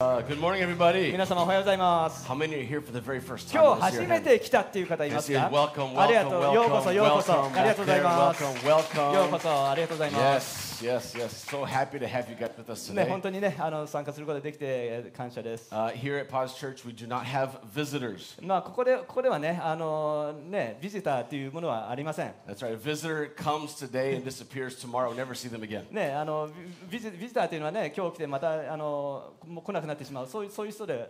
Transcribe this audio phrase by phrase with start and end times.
[0.00, 1.10] Uh, good morning, everybody.
[1.10, 2.24] 皆様おはようございます。
[2.24, 3.60] How many are here for the very first time?
[3.60, 5.50] 今日初め.て来たっていう方いますか yes.
[5.50, 6.54] Welcome, ありが welcome, とう。
[6.54, 7.32] ようこそ、welcome, ようこそ。
[7.32, 8.44] welcome ありがとうございま.す。
[8.44, 9.12] Welcome, welcome.
[9.14, 10.68] ようこそ、ありがとうございます。
[10.86, 11.50] Yes, yes, yes.
[11.50, 13.08] So happy to have you guys with us ね、today.
[13.08, 15.68] 本当にね、あの参加することができてえー感謝です。
[15.74, 18.40] Uh, here at Paz Church, we do not have visitors.
[18.46, 22.32] まあここでここではね、あのね、ビジターというものはありません。
[22.46, 22.74] That's right.
[22.74, 25.12] A visitor comes today and disappears tomorrow.
[25.12, 25.86] Never see them again.
[25.90, 26.48] ね、あの
[26.88, 30.26] ビジビジターというのはね、今日来てまたあの来なくなってしまう。
[30.28, 31.08] そういう,そう,いう人で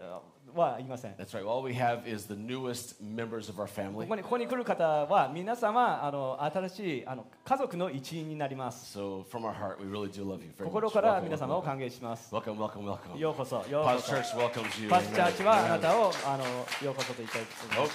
[0.55, 1.15] はいません。
[3.93, 8.99] ここ,に来る方は皆様あの新しいあの家族の一員になります。
[10.65, 12.33] 心から皆様を歓迎します。
[13.21, 13.63] ようこそ。
[14.89, 16.45] パスチャーチはあなたを、あの
[16.85, 17.89] ようこそと言いたいと思い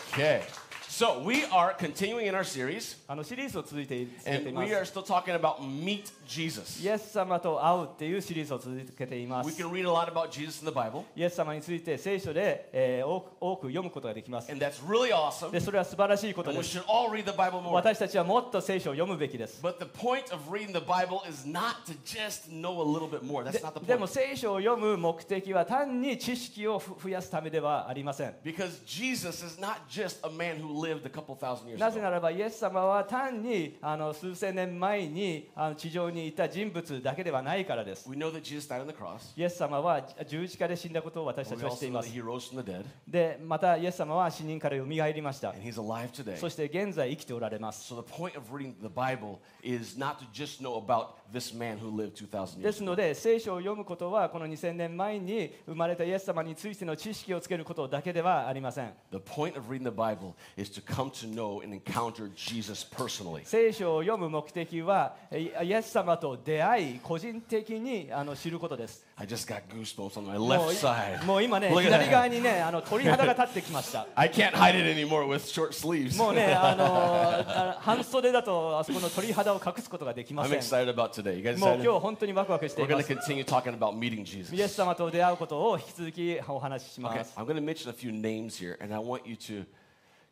[0.51, 0.62] ま。
[0.93, 4.91] So we are continuing in our series, あのシリーズを続いて続けてい and ま we are す。
[4.93, 6.83] still talking about meet Jesus.
[6.83, 9.59] イエス様と会うっていうシリーズを続けていま We す。
[9.63, 14.51] can read a lot about Jesus in the Bible, イエス様について聖書で、えー多く多く読むことができます。
[14.51, 15.49] and that's really awesome.
[15.49, 16.77] で、それは素晴らしいこと And で we す。
[16.77, 17.71] should all read the Bible more.
[17.71, 19.59] 私たちはもっと聖書を読むべきです。
[19.63, 23.43] But the point of reading the Bible is not to just know a little bit more.
[23.43, 24.09] で That's not the でも point.
[24.11, 28.35] 聖書を読む目的は単に知識をふ増やすためではありません。
[28.45, 32.03] Because Jesus is not just a man who lived a couple thousand years なぜ ago.
[32.03, 38.09] ならばイエス様は単にあの数千年前にあの地上にいた人物だけではないからです。
[38.09, 39.33] We know that Jesus died on the cross.
[39.37, 42.09] イエス様は十字架で死んだことを私た We ちは知って also い know ま that す。
[42.09, 45.49] he rose from the dead, で、またイエス様は死人からよみがえりました。
[45.51, 46.37] and he's alive today.
[46.37, 47.93] そして現在生きておられます。
[47.93, 51.89] So the point of reading the Bible is not to just know about this man who
[51.89, 58.93] lived 2,000で years すので、聖書を読むことはこの2000年前に生まれたイエス様についての知識をつけることだけではありません。
[59.11, 63.41] The point of reading the Bible is to come to know and encounter Jesus personally.
[63.45, 69.05] 聖書を読む目的はイイエス様と出会い、個人的にあの知ることです。
[69.15, 71.25] I just got goosebumps on my も left う side.
[71.25, 74.07] もう今ね、Look at 左側.にね、あの鳥肌が立ってきました。
[74.15, 76.17] I can't hide it anymore with short sleeves.
[76.17, 80.59] もうね、あのあ半袖だとあそこの鳥肌を隠すことができま I'm せん。
[80.59, 81.37] excited about today.
[81.37, 81.75] You guys もう?
[81.83, 83.31] 今日本当にワクワクして We're いま going to す。
[83.31, 84.67] continue talking about meeting イエ Jesus.
[84.69, 87.33] ス様と出会うことを引き続きお話ししま Okay, す。
[87.37, 89.65] I'm going to mention a few names here, and I want you to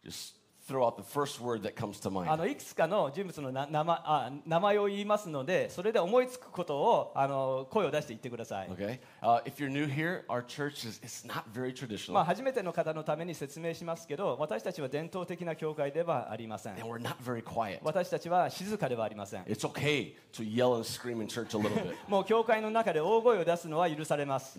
[0.05, 0.35] just
[0.67, 2.37] throw out the first word that comes to あ mind.
[2.37, 8.69] のいくつかの人物のな名前あ名前を言いますので、それで思いつくことをあの声を出して言ってください。
[8.69, 8.99] Okay?
[12.13, 16.75] まあ初めての方のために説明しますけど、私たちは伝統的な教会ではありません。
[17.83, 19.43] 私たちは静かではありません。
[22.09, 24.57] もう教会の中で大声を出すのは許されます。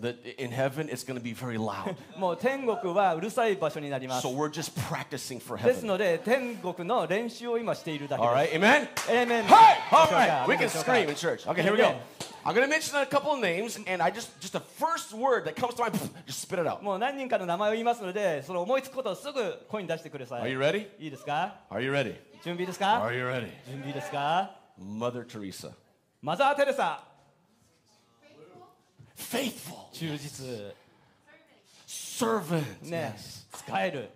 [2.17, 4.21] もう天国はうるさい場所になります。
[5.67, 8.23] ですので、天国の練習を今しているだけ。
[12.42, 12.42] Amen.
[12.44, 15.44] I'm going to mention a couple of names, and I just, just the first word
[15.46, 16.82] that comes to mind, just spit it out.
[16.82, 20.52] もう何人かの名前を言いますので、その思いつくことをすぐ声に出してくださ Are い。
[20.52, 20.88] you ready?
[20.98, 22.14] いいですか Are you ready?
[22.42, 23.50] 準備ですか Are you ready?
[23.68, 24.50] 準備ですか
[24.80, 25.70] Mother Teresa.
[26.22, 27.02] マザー・テレサ、
[29.16, 29.90] Faithful.
[29.92, 30.46] 忠実、
[31.86, 32.62] Servant.
[32.82, 34.10] ね Yes.、使える。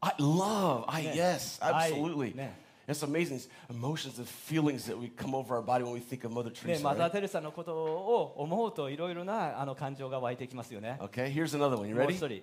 [0.00, 0.84] I love.
[0.88, 2.34] I yes, I- absolutely.
[2.34, 2.50] ne.
[2.91, 6.25] It's amazing these emotions and feelings that we come over our body when we think
[6.25, 6.83] of Mother ね、Teresa.
[6.83, 7.11] マザー・ right?
[7.11, 10.97] テレサのことを思うといろいろなあの感情が湧いてきますよね。
[11.01, 11.87] Okay, here's another one.
[11.87, 12.11] You もう ready?
[12.11, 12.41] 一人、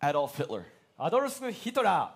[0.00, 0.64] Adolf Hitler.
[0.96, 2.14] アドルフ・ヒトラ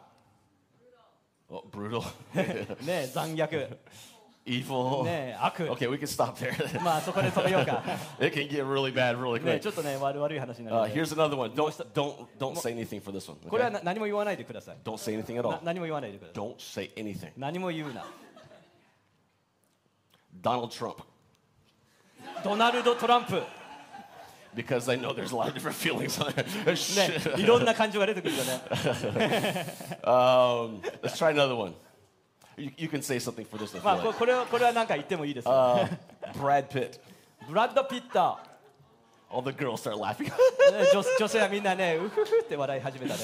[1.50, 2.02] Oh, brutal.
[2.34, 3.76] ー、ね、残虐、
[4.47, 5.05] Evil.
[5.05, 5.69] ね、 悪。
[5.71, 6.83] Okay, we can stop there.
[6.83, 7.81] まあそこで止めようか。
[8.19, 9.59] it can get really bad really ね、 quick.
[9.61, 11.01] ちょっとね、悪悪い話になる Uh, ので。
[11.01, 11.51] here's another one.
[11.51, 13.37] Don't don't don't say anything for this one.
[13.49, 13.73] これは okay?
[13.75, 14.77] な何も言わないでください。
[14.83, 15.59] Don't say anything at な all.
[15.63, 16.43] 何も言わないでください。
[16.43, 17.31] Don't say anything.
[17.37, 18.05] 何も言うな。
[20.41, 21.03] Donald Trump.
[22.43, 23.43] ドナルド・トランプ、ね、
[24.55, 27.39] Because I know there's a lot of different feelings on there.
[27.39, 28.61] いろんな感情が出てくるよね。
[30.03, 31.73] um, let's try another one.
[32.57, 34.19] You, you can say something for this if まあ you こ like.
[34.19, 35.51] これはこれは何か言ってもいいですよ。
[35.51, 35.97] Uh,
[36.33, 36.99] Brad Pitt.
[37.47, 38.37] ブラッド・ピット、
[39.29, 40.25] All the girls start laughing.
[40.25, 40.31] ね
[40.93, 43.19] 女女性はみんなね、うふふって笑い始めたね。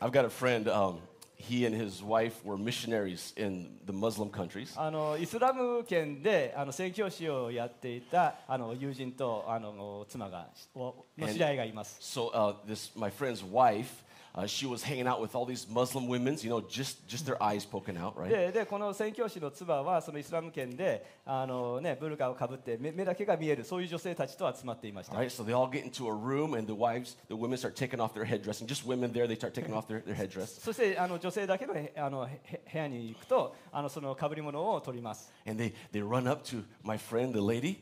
[0.00, 0.68] I've got a friend.
[0.68, 0.98] Um,
[1.36, 4.72] he and his wife were missionaries in the Muslim countries.
[4.76, 11.98] あのイスラム圏であの宣教師をやっていたあの友人とあの妻がおの知り合いがいます。
[12.00, 13.86] So uh, this my friend's wife,
[14.34, 16.36] uh, she was hanging out with all these Muslim women.
[16.40, 18.28] You know, just just their eyes poking out, right?
[18.28, 27.74] ででこの宣教師の妻はそのイスラム圏であの、ね、ブルカをかぶって目目だけが見えるそういう女性たちと集まっていました All。right, so they all get into a room, and the wives, the women start
[27.74, 28.66] taking off their headdressing.
[28.66, 30.60] Just women there, they start taking off their, their headdress.
[30.60, 35.32] そしてあの女性だけのへあのへ部屋に行くとあのその被り物を取ります。
[35.46, 37.78] And they, they run up to my friend, the lady,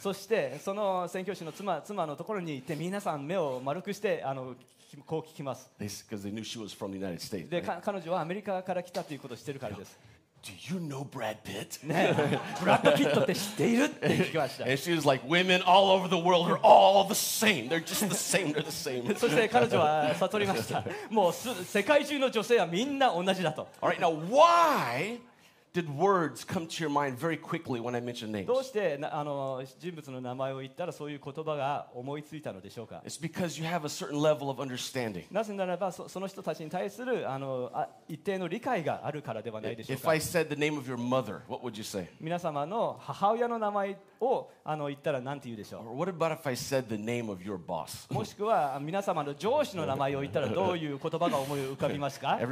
[0.00, 4.54] そしてその宣教師の妻,妻のところに行って皆さ目を丸くしてあの
[5.06, 5.70] こう聞きます。
[7.82, 9.98] 彼女はアメリカから来たということをてるからです。
[19.16, 20.84] そして彼女は悟りました。
[21.10, 23.66] もう世界中の女性はみんな同じだと。
[25.74, 28.46] Did words come to your mind very quickly when I mentioned names?
[28.46, 35.24] どうしてなあの人物の名前を言ったらそういう言葉が思いついたのでしょうか It's because you have a certain level of understanding.
[35.32, 42.08] なぜならばそその人たちに対するあのあ一定の理解があるからではないでしょう If か I said the name of your mother, what would you say?
[42.20, 45.94] 皆様の母親の名前をあの言ったら何て言うでしょう？
[48.14, 52.38] もしくは皆様の上司の名前を言ったらどういう言葉が思い浮かびますか？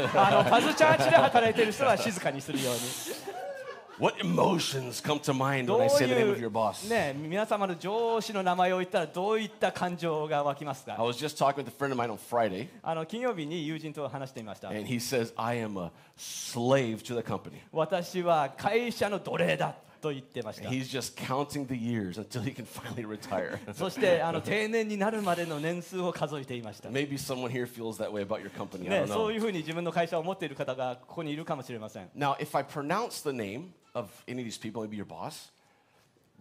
[0.16, 3.45] あのパズチャーチで働いてる人は静かにするように。
[3.98, 6.50] What emotions come to mind ど when う I say the name い of your う
[6.50, 6.88] boss?
[6.88, 14.80] ね皆様の上司の名前を言ったらどういった感情が湧きます I か was just talking with a friend of mine on Friday, あの金曜日に友人と話していました and
[14.86, 17.60] he says, I am a slave to the company.
[17.72, 23.58] 私は会社の奴隷だと言ってました he's just counting the years until he can finally retire.
[23.74, 28.90] そしてあの定年になるまでの年数を数えていました、ね、Maybe someone here feels that way about your company.
[28.92, 34.96] I don't そう.いうふうに自分の会社を持っている方がここにいるかもしれません Now, if I pronounce the name of any of these people, maybe
[34.96, 35.50] your boss,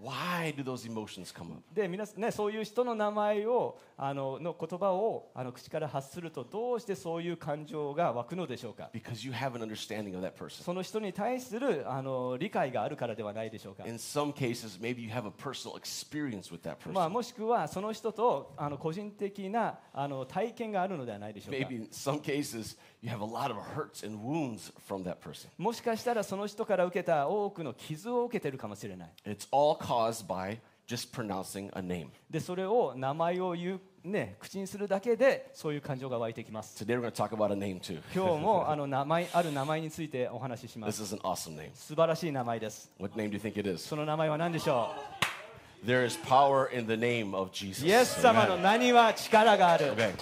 [0.01, 1.61] why do those emotions come up?
[1.73, 10.63] で皆さんね、そういう人の名前をあのの言葉をあの口から発するとどうしてそういう感情が湧くのでしょうか Because you have an understanding of that person.
[10.63, 17.09] その人に対するあの理解があるからではないでしょうか In some cases, maybe you have a personal experience with that まあ、person.
[17.11, 25.17] もしくはその人とあの個人的なあの体験があるのではないでしょうか Maybe in some cases, you have a lot of hurts and wounds from that
[25.19, 25.47] person.
[25.57, 32.07] もしかしたらその人から受けた多くの傷を受けているかもしれない It's all caused by just pronouncing a name.
[32.29, 38.01] でそれを名前を言う、ね、口にするだけでそういう感情が湧いてきます Today, we're going to talk about a name too.
[38.13, 41.69] 今日もあの名前ある名前についてお話ししま This す is an awesome name.
[41.73, 43.77] 素晴らしい名前です What name do you think it is?
[43.87, 44.89] その名前は何でしょ
[45.85, 47.85] There is power in the name of う Jesus.
[47.85, 50.13] イエス様の.名には力がある Okay.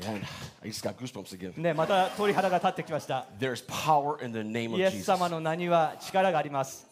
[0.00, 0.20] Yeah,
[0.62, 1.58] I just got goosebumps again.
[1.58, 6.86] ね、また鳥肌が立ってきました There's power in the name イエス.様の名には力があります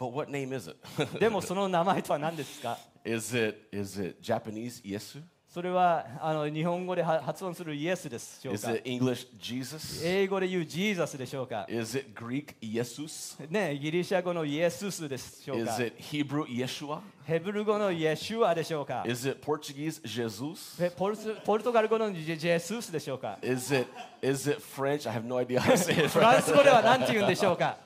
[0.00, 1.18] But what name is it?
[1.20, 5.20] でもその名前とは何ですか is it is it Japanese Yesu?
[5.52, 10.00] それはあの日本語では発音するイエスでしょう Is か it English Jesus?
[10.06, 13.36] 英語で言うジーザスでしょうか Is it Greek Jesus?
[13.50, 17.00] ね、ギリシャ語のイエススでしょうか Is it Hebrew Yeshua?
[17.24, 20.82] ヘブル語のイエシュアでしょうか Is it Portuguese Jesus?
[20.82, 23.88] えポルスポルトガル語のジェジェススでしょうか Is it
[24.22, 25.10] is it French?
[25.10, 26.08] I have no idea how to say it.
[26.08, 27.76] フランス語では何て言うんでしょうか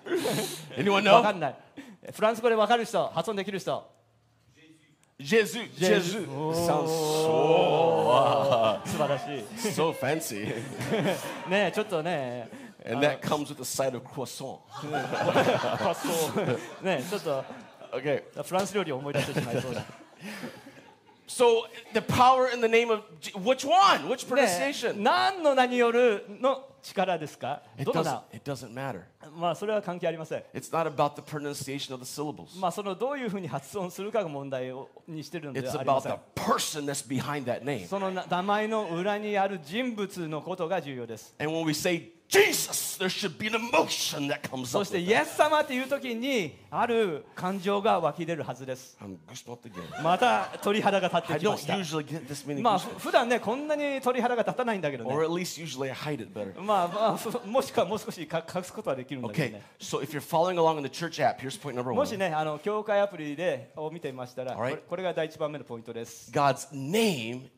[0.76, 1.36] Anyone わか know?
[1.36, 1.56] んない
[2.12, 3.90] フランス語でわかる人発音できる人
[5.18, 5.58] Jesus.
[5.78, 6.12] Jesus.
[6.12, 6.26] Jesus.
[6.66, 10.52] Sounds so 素晴らしい so fancy.
[11.48, 12.48] ねちょっとね
[12.86, 14.58] And that comes with a side of croissant.
[16.82, 17.44] ねちょっと
[17.94, 18.24] Okay.
[18.42, 19.84] フランス料理を思い出してしまいそうだ
[21.28, 21.44] So
[21.94, 23.02] the power in the name of
[23.44, 24.08] which one?
[24.08, 25.00] Which ね pronunciation?
[25.00, 29.00] 何の名によるの力ですか It どの doesn't 名 it doesn't matter.
[29.36, 32.58] まあそれは関係ありません It's not about the pronunciation of the syllables.
[32.60, 37.86] まあそのどういうふうに発音するかが問題をにしてるので It's はありま about せん the person that's behind that name.
[37.86, 42.10] そのな名前の裏にある人物のことが重要です And when we say
[44.66, 48.96] そして、イエス様という時に、ある感情が湧き出るはずです。
[50.02, 51.74] また鳥肌が立ってきました。
[52.62, 55.10] まあ、普段ね、こんなに鳥肌が立たないんだけどね。
[56.60, 59.62] まあ、まあ、もしくはもう少し隠すことはできるんだけどね。
[61.94, 64.56] もしね、あの教会アプリでを見ていましたら、
[64.88, 66.32] これが第一番目のポイントです。
[66.32, 67.48] God's name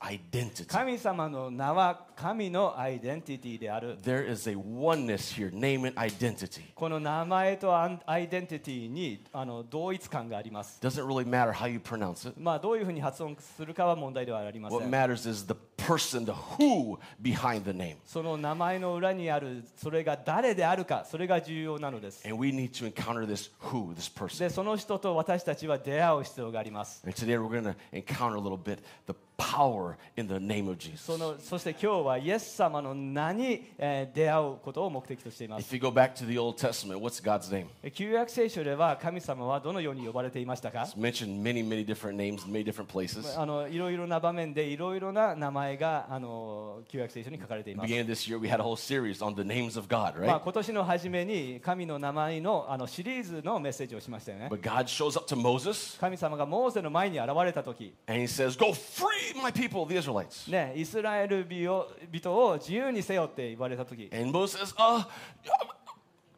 [0.00, 3.93] identity 神様の名は神のアイデンティティである。
[4.02, 6.62] There is a oneness here, name and identity.
[6.74, 12.34] この名前とアイデンティティにあの同一感があります Doesn't really matter how you pronounce it.
[12.40, 17.96] まあどういうふうに発音するかは問題ではありませ What ん matters is the person, the who behind the name.
[18.04, 24.38] その名前の裏にあるそれが誰であるかそれが重要なのです And we need to encounter this who, this person.
[24.40, 30.68] でその人と私たちは出会う必要があります And today we're going to encounter a little bit the power in the name
[30.68, 31.04] of Jesus.
[31.04, 37.66] そのそして今日はイエス様の名に、えー出会うことを目的としています If you go back to the Old Testament, what's God's name?
[37.92, 43.38] 旧約聖書では神様はどのように呼ばれていましたか It's mentioned many, many different names in many different places.
[43.40, 47.92] あのいろいろな場面でいろいろな名前があの旧約聖書に書かれています。
[47.92, 50.42] Beginning this year, we had a whole series on the names of God, まあ、right?
[50.42, 54.48] 今年の初めに神の名前のあのシリーズのメッセージをしましたよね。
[54.50, 60.50] But God shows up to Moses 神様がモーセの前に現れた時 and he says, Go free my people, the Israelites.
[60.50, 65.04] ね、イスラエル人を人を自由にせよって言われた時 And Moses says, Uh,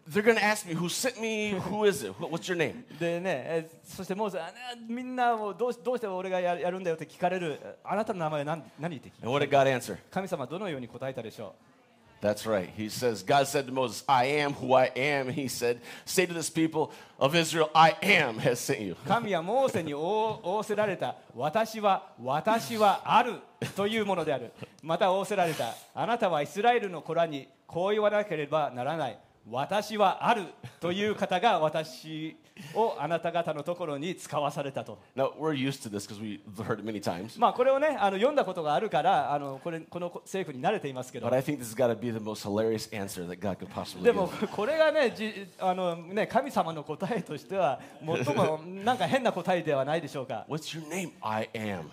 [0.09, 1.59] they're going to ask me, Who sent me?
[1.59, 2.13] Who is it?
[2.13, 2.85] Wh- What's your name?
[2.99, 4.39] でね、えそしてモーセ
[4.89, 9.97] みんなをどうしどうして俺がややるんだよって聞かれるあなたの名前は何何って聞 And what did God answer?
[10.11, 11.55] 神様はどのように答えたでしょ
[12.27, 12.69] That's right.
[12.77, 15.29] He says, God said to Moses, I am who I am.
[15.29, 16.91] He said, Say to this people
[17.21, 18.97] of Israel, I am has sent you.
[19.07, 23.35] 神はモーセに仰せられた私は私はある
[23.77, 24.51] というものである
[24.83, 29.19] また仰せられたあなたはイスラエルの子らにこう言わなければならない
[29.49, 30.43] 私はある
[30.81, 32.37] という方が私
[32.75, 34.99] をあなた方のところに使わされたと。
[35.15, 35.31] Now,
[37.39, 41.31] まあこれをねあの読んだことがあるからあのこ,れこの政府に慣れていますけど。
[41.31, 41.37] で
[44.13, 45.15] もこれがね,
[45.61, 50.45] あのね神様の答えとしては最もなんか変な答えではないでしょうか。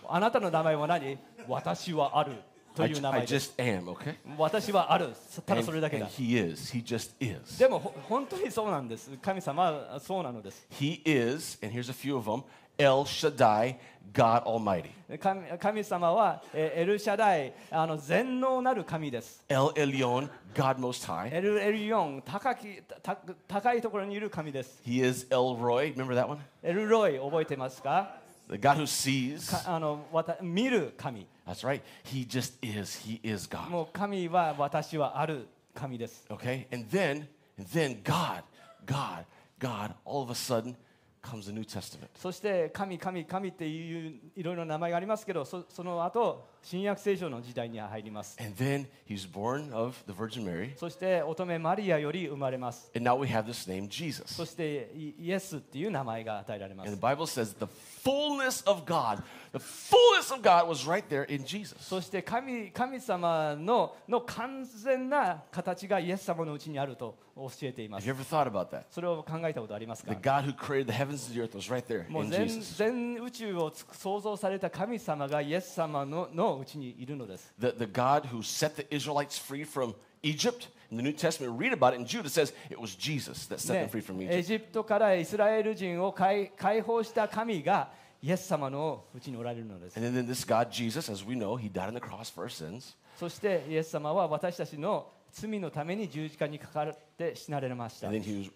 [0.07, 1.19] あなたの名前は何？
[1.47, 2.31] 私はある。
[2.75, 4.15] と I, いう名 I 前です just am, okay?
[4.37, 5.09] 私はある
[5.45, 6.73] ただ And, それだけ and だ he is.
[6.75, 7.57] He just is.
[7.59, 12.43] でもほ本当にそうなんです神様はそうなのです He is, and here's a few of them
[12.75, 13.75] El Shaddai,
[14.13, 14.89] God Almighty.
[15.19, 21.31] 神神様はえーエルシャダイあの全能なる神です El Elyon, God Most High.
[21.35, 23.15] エルエルヨン高きた
[23.47, 25.93] 高いところにいる神です He is El Roy.
[25.95, 26.39] Remember that one?
[26.63, 28.15] エルロイ覚えてますか
[28.49, 29.51] The God who sees.
[29.51, 31.81] かあのわた見る神 That's right.
[32.03, 32.99] He just is.
[33.05, 33.69] He is God.
[33.69, 36.67] もう神は私はある神です Okay?
[36.71, 38.43] And then, and then God,
[38.85, 39.25] God,
[39.59, 40.75] God, all of a sudden
[41.21, 42.09] comes the New Testament.
[42.15, 50.77] そして神神神っていういろいろな名前がありますけどそその後新約聖書の時代に入ります And then he's born of the Virgin Mary.
[50.77, 54.33] そして乙女マリアより生まれます And now we have this name, Jesus.
[54.33, 57.67] そしてイイエスっていう名前が与えられま And す the Bible says the
[58.03, 59.23] fullness of God,
[59.53, 61.75] the fullness of God was right there in Jesus.
[61.79, 68.85] そして神神様のの完全な形がイエス様のうちにあると教えていま Have す you ever thought about that?
[68.89, 72.31] それを考えたことありますか The God who created the heavens and the earth was right there もう in
[72.31, 72.77] 全 Jesus.
[72.77, 79.93] 全宇宙を創造された神様がイエス様ののうちにいるのです The, the God who set the Israelites free from
[80.23, 80.69] Egypt.
[80.89, 82.27] In the New Testament, read about it in Jude.
[82.27, 84.43] It says it was Jesus that set ね them free from エ Egypt.
[84.43, 87.89] ジプトからイスラエル人を解解放した神が
[88.23, 92.49] イエス様のうちにおられるのです And then, this God, Jesus, as we know, he died on the cross for our
[92.49, 92.95] sins.
[93.19, 96.85] そしてイエス様は私たちの罪のために十字架にかか
[97.23, 98.09] して死なれました。
[98.09, 98.51] He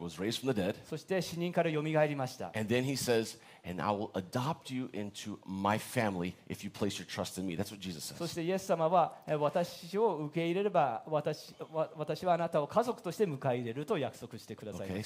[0.00, 0.18] was,
[0.88, 2.50] そして死人からよみがりました。
[2.52, 2.58] そ
[8.26, 11.54] して、イエス様は私を受け入れれば私,
[12.24, 14.88] はあなたを家族として迎え入れると約束してください。
[14.88, 15.02] Okay,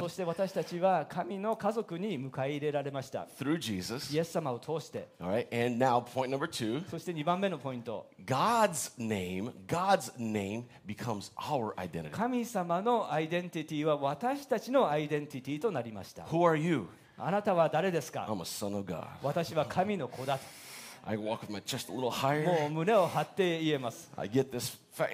[0.00, 3.26] そして私たちは神の家族に迎え入れられました。
[4.12, 5.08] イエス様を通して。
[5.18, 5.24] そ
[6.98, 8.10] して2番目のポイント。
[10.96, 12.10] Becomes our identity.
[12.10, 16.86] 神様のアイデンティティは私たちのアイデンティティとなりました Who are you?
[17.18, 19.04] あなたは誰ですか I'm a son of God.
[19.22, 20.44] 私は神の子だと
[21.04, 22.66] I walk with my chest a little も higher.
[22.68, 25.08] う胸を張って言えます I get this fat.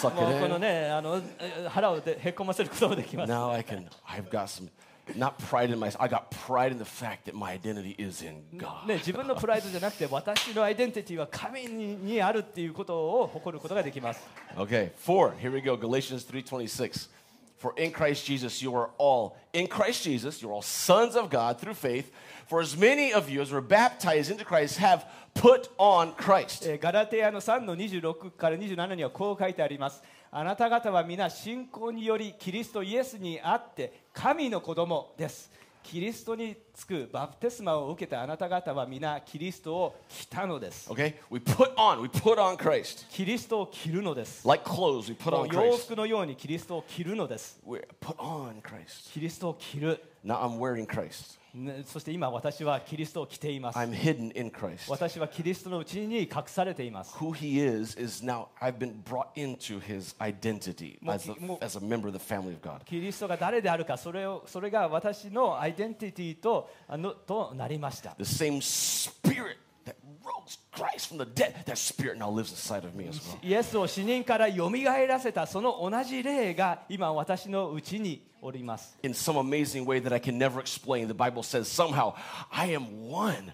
[0.00, 0.60] Suck もうこ it の in.
[0.62, 4.68] ねあのえ腹をでへっこませることもできます Now I can, I've got some,
[5.15, 8.43] not pride in myself, I got pride in the fact that my identity is in
[8.57, 8.87] God.
[8.87, 14.21] ね、自分のプライドじゃなくて私のアイデンティティは神ににあるっていうことを誇ることができます
[14.57, 15.33] Okay, four.
[15.37, 15.77] Here we go.
[15.77, 17.09] Galatians 3:26.
[17.57, 21.57] For in Christ Jesus you are all in Christ Jesus you're all sons of God
[21.59, 22.11] through faith.
[22.47, 26.67] For as many of you as were baptized into Christ have put on Christ.
[26.69, 30.01] えーガラテヤの3の26から27にはこう書いてあります
[30.32, 35.50] あなた方は皆信仰によりキリストイエスにあって神の子供です
[35.82, 41.14] キリストにつくバプテスマを受けたあなた方は皆キリストを着たのです Okay?
[41.30, 43.06] We put on, we put on Christ.
[43.10, 45.86] キリストを着るのです Like clothes, we put on 洋 Christ.
[45.86, 49.10] 服のようにキリストを着るのです We put on Christ.
[49.12, 51.39] キリストを着る Now I'm wearing Christ.
[51.54, 54.90] ねそして今私はキリストを着ています I'm hidden in Christ.
[54.90, 61.76] 私はキリストのうちに隠されています Who he is is now I've been brought into his identity as a, as
[61.76, 62.84] a member of the family of God.
[62.84, 69.56] キリストが誰であるかそれをそれが私のアイデンティティとあのとなりました The same spirit
[69.89, 73.37] that rose Christ from the dead, that spirit now lives inside of me as well.
[73.41, 82.13] イエスを死人からよみがえらせたその同じ霊が今私のうちにおります In some amazing way that I can never explain, the Bible says somehow
[82.51, 83.53] I am one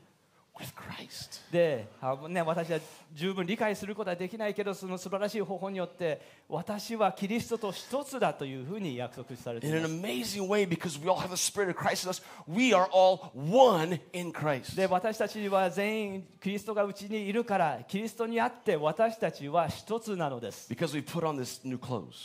[0.58, 1.42] with Christ.
[1.52, 2.80] で、あね、私は
[3.17, 6.21] 十分理解することはできないけどその素晴らしい方法によって
[6.51, 9.35] 私はキリストと一つだというふうに約束。
[14.77, 20.71] で私たちは全員キリストがうちにいるからキリストにあって私たちは一つなのです。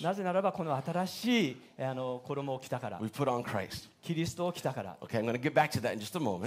[0.04, 3.00] なぜならばこの新しいあの衣を着たから。
[4.02, 4.98] キリストを着たから。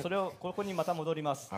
[0.02, 1.48] それをここにまた戻ります。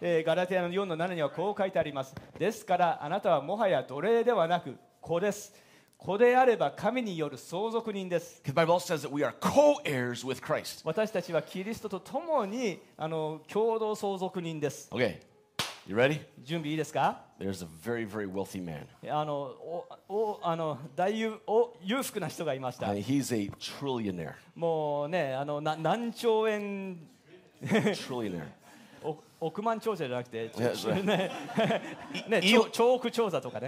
[0.00, 2.14] ガラティアの4の7にはこう書いてあります。
[2.38, 5.54] ですからあなたはもはや奴隷ではなく子です。
[5.96, 8.42] 子であれば神による相続人です。
[10.84, 14.88] 私たちはキリストと共にあの共同相続人です。
[15.84, 16.20] You ready?
[16.44, 17.22] 準備いいですか、
[24.54, 26.98] もうね、あの、な何兆円？
[29.40, 30.52] 億万長者じゃなくて、
[32.70, 33.66] 超億長者とかね。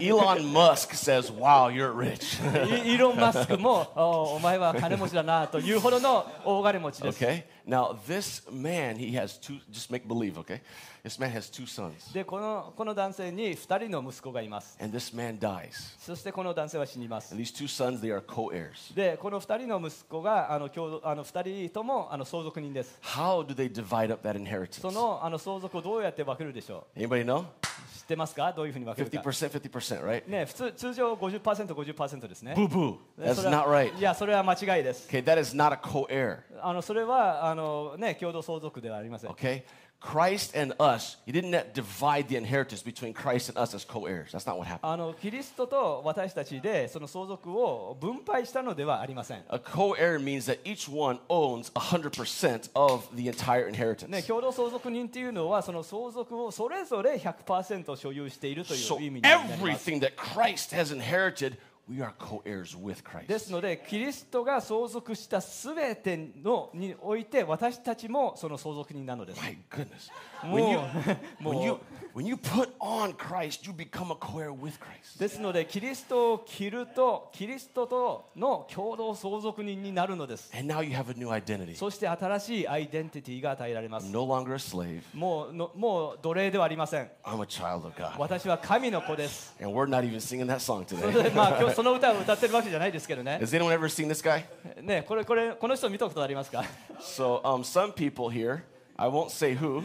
[2.84, 3.88] イーロン・マスク・も、
[4.36, 7.18] お前は金持ちだなというほどの大金持ちです。
[7.66, 10.60] Now, this man, he has two, just make believe, okay?
[11.02, 12.12] This man has two sons.
[12.12, 14.76] でこのこの男性に2人の息子がいます。
[14.80, 15.70] And this man dies.
[15.98, 17.34] そしてこの男性は死にます。
[17.34, 18.94] And these two sons, they are co heirs.
[18.94, 22.98] でこの2人の息子があの共同あの2人ともあの相続人です。
[23.02, 24.90] How do they divide up that そ inheritance?
[24.92, 27.40] のあの相続をどうやって分けるでしょ Anybody know?
[27.40, 27.46] う
[27.94, 29.30] 知ってますかどういうふうに分けるか。
[29.30, 30.28] 50%, 50%, right?
[30.28, 32.54] ね、普通通常50%、50%ですね。
[32.54, 32.96] Boo boo.
[33.18, 33.98] で That's それは not right.
[33.98, 35.08] いや、それは間違いです。
[35.08, 36.38] Okay, that is not a co heir.
[36.62, 39.30] あのそれはあの、ね、共同相続ではありません。
[39.30, 39.62] Okay?
[40.04, 44.32] Christ and us, he didn't divide the inheritance between Christ and us as co heirs.
[44.32, 44.80] That's not what happened.
[44.82, 49.38] あのキリストと私たちでその相続を分配したのではありません。
[49.48, 54.26] A co heir means that each one owns 100% of the entire ね、inheritance.
[54.26, 59.90] 共同相続人っていうのはその相続をそれぞれ100%所有しているとい So う意味になります。
[59.90, 61.56] everything that Christ has inherited,
[61.88, 63.38] we are co heirs with で Christ.
[63.40, 69.40] すのでキリストが相続したすべてのにおいて私たちもその相続人なのです。
[69.40, 70.10] My goodness.
[70.46, 71.78] も When you, う when も you, う
[72.18, 75.18] when you put on Christ, you become a co heir with Christ.
[75.18, 80.50] ですのでキリストを着るとキリストとの共同相続人になるのです。
[80.58, 81.76] And now you have a new identity.
[81.76, 87.10] そして新しいアイデンティティが与えられます no longer a slave, もうのもう奴隷ではありません。
[87.24, 88.18] I'm a child of God.
[88.18, 89.54] 私は神の子です。
[89.60, 91.22] And we're not even singing that song today.
[91.22, 93.39] でまあ今日 そ の歌を歌ってるわけじゃないですけどね。
[93.41, 94.43] Has anyone ever seen this guy?
[94.81, 96.63] ねこれこれこの人見たことありますか？
[96.99, 98.61] So, um, some people here,
[98.97, 99.83] I won't say who,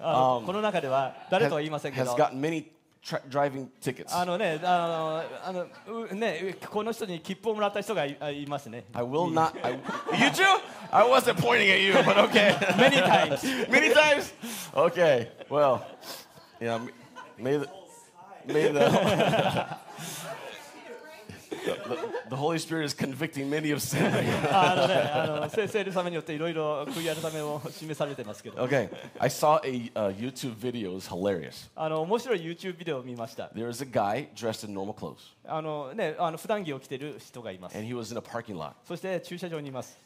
[0.00, 2.12] あのこの中では誰 has, とは言いませんけ has ど。
[2.14, 2.64] gotten many
[3.02, 4.14] tra- driving tickets.
[4.14, 5.66] あのね、あの、あの、
[6.10, 8.84] うね、この人に切符をもらった人がいあいますね。
[8.92, 9.52] I will not.
[9.64, 10.44] I, you too?
[10.90, 12.54] I wasn't pointing at you, but okay.
[12.76, 13.42] Many times.
[13.70, 14.32] Many times?
[14.74, 15.30] Okay.
[15.48, 15.82] Well,
[16.60, 16.74] yeah.
[16.74, 16.90] m-
[17.38, 17.68] May the,
[18.46, 18.80] may the,
[21.64, 24.04] the, the Holy Spirit is convicting many of sin.
[24.52, 28.62] あのね、あの、聖聖霊様によっていろいろ悔い改めを示されてますけど。
[28.64, 28.88] Okay.
[29.18, 30.90] I saw a uh, YouTube video.
[30.90, 31.70] It was hilarious.
[31.74, 33.50] あの、面白い YouTube ビデオを見ました。
[33.54, 35.16] There was a guy dressed in normal clothes,
[35.47, 37.77] あのね、あの普段着を着ている人がいます。
[37.77, 38.73] And he was in a parking lot.
[38.87, 39.97] そして駐車場にいます。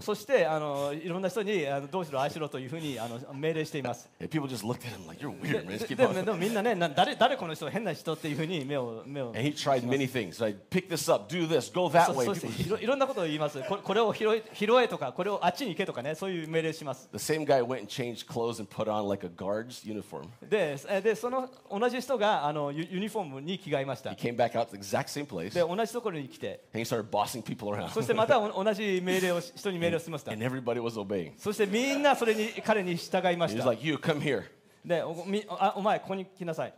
[0.00, 4.08] そしてあのいろんな人にあのどうしろ、ああしろというふうにあの命令しています。
[4.18, 9.02] でもみんなね、な誰,誰この人、変な人っていうふうに目を。
[9.06, 10.40] 目を And he tried many things.
[10.42, 12.82] Like, pick this up, do this, go that way.
[12.82, 13.60] いろんなことを言います。
[13.62, 17.08] こ,れを拾え,拾えとか、これをあっちに行けとかね、そういう命令します。
[20.48, 20.76] で、
[21.14, 24.14] その同じ人があのユ,ユニフォームに着替えました。
[24.14, 26.64] で、同じところに来て、
[27.92, 30.32] そしてまた同じ命令を人に命令をしました。
[30.32, 30.50] and, and
[31.38, 33.64] そしてみんなそれに彼に従いました。
[34.84, 35.08] Like,
[35.76, 36.72] お、前、ここに来なさい。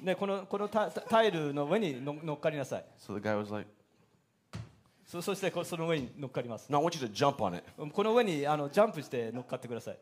[0.00, 2.84] で、この,このタ,イルの上に乗っかりなさい。
[5.06, 6.66] So そ,してその上に乗っかります。
[7.92, 9.98] この上にあのジャンプして乗っかってください。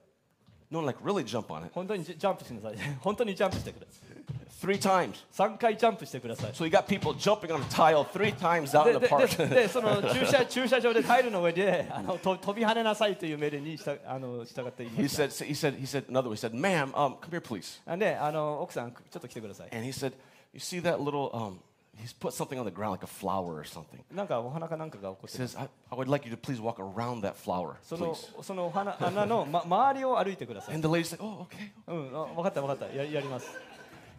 [0.71, 1.71] No, like really jump on it.
[1.73, 4.17] 本 当にジャジャンプしてください本当にジャンプしてください
[4.59, 5.13] Three times.
[5.33, 9.07] 3回ジャンプしてください So you got people jumping on a tile three times out で in で
[9.07, 9.49] the park.
[9.49, 17.29] ででその駐車駐車場でタイルの上であのと飛び跳ねなさいという命令にしたあの従っていま he した said, he said, he said, another way, he said, ma'am, um, come
[17.31, 17.79] here, please.
[17.85, 20.11] あであの奥さんちょっと来てください And he said,
[20.53, 21.59] you see that little, um,
[21.97, 24.03] he's put something on the ground like a flower or something.
[24.13, 27.75] なんかお花かなんかが起こっ He て says, I, I would like you to please walk around that flower,
[27.81, 28.43] その please.
[28.43, 31.71] そのお花花の、ま、周りを歩いてください And the lady said, oh, okay.
[31.87, 33.47] うんあ分かった分かったややります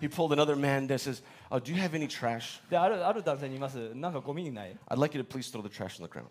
[0.00, 2.60] He pulled another man that says, oh, do you have any trash?
[2.70, 6.26] であるある男性に言いますなんかゴミない I'd like you to please throw the trash on the ground.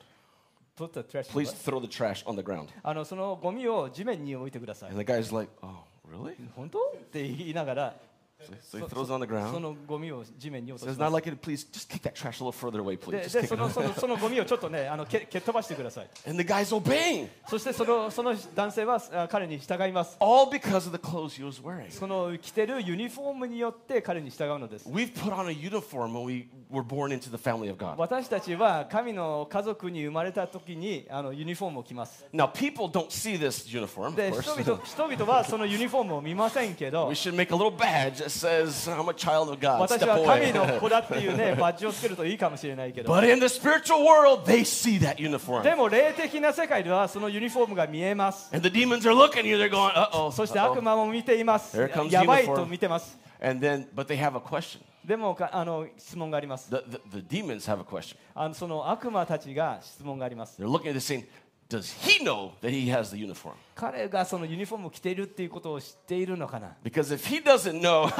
[0.77, 2.67] 取ったトラッシュ Please throw the trash on the ground.
[2.83, 5.69] あのそのゴミを地面に置いてください And the guy's like, oh,
[6.09, 6.35] really?
[6.55, 7.95] 本当って言いながら
[8.42, 9.58] So, so he throws it on the そ ground.
[9.60, 12.52] のゴミを地面に落と Says, し now ま I'd like to please just kick that trash a little
[12.52, 13.10] further away, す please.
[13.12, 17.28] で Just で kick そ it の.そのそのゴミをちょっとねあの蹴蹴っ飛ばしてください And the guy's obeying.
[17.48, 21.90] そしてそのその男性はあ彼に従います All because of the clothes he was wearing.
[21.90, 27.94] その着てるユニフォームによって彼に従うのです We've put on a uniform when we were born into the family of God.
[27.98, 34.42] 私たちは神の家族に生まれた時にあのユニフォームを着ます Now, people don't see this uniform, of で course.
[34.62, 39.78] 人々人々はそのユニフォームを見ませんけど We should make a little badge that says, I'm a child of God.
[39.80, 45.62] 私は神.の子だっていうねバッジをつけるといいかもしれないけど But in the spiritual world, they see that uniform.
[45.62, 49.56] でも霊的な世界ではそのユニフォームが見えます And the demons are looking at you.
[49.56, 50.30] They're going, uh oh.
[50.32, 54.80] そして悪魔も見ていますやばい.と見てます And then, but they have a question.
[55.04, 58.16] でもかあの質問があります The, the, the demons have a question.
[58.34, 61.24] あのその悪魔たちが質問があります They're looking at this saying,
[61.71, 63.51] Does he know that he has the uniform?
[63.75, 68.05] 彼がそのユニフォームを着ているっていうことを知っているのかな Because if he doesn't know,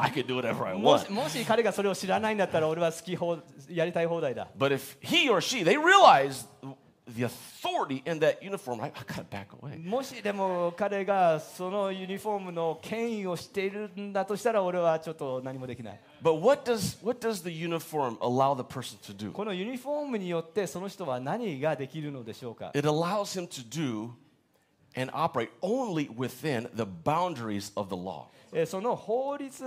[0.00, 1.04] I can do whatever I も want.
[1.06, 6.46] しもし彼がそれを知らないんだったら俺は好き放やりたい放題だ But if he or she, they realize
[7.15, 9.77] the authority in that uniform, I, I gotta back away.
[9.77, 19.31] もしでも彼がそのユニフォームの権威を知っているんだとしたら俺はちょっと何もできない But what does what does the uniform allow the person to do?
[19.31, 24.09] このユニフォームによってその人は何ができるのでしょうか It allows him to do
[24.95, 28.25] and operate only within the boundaries of the law.
[28.53, 29.63] えーその法律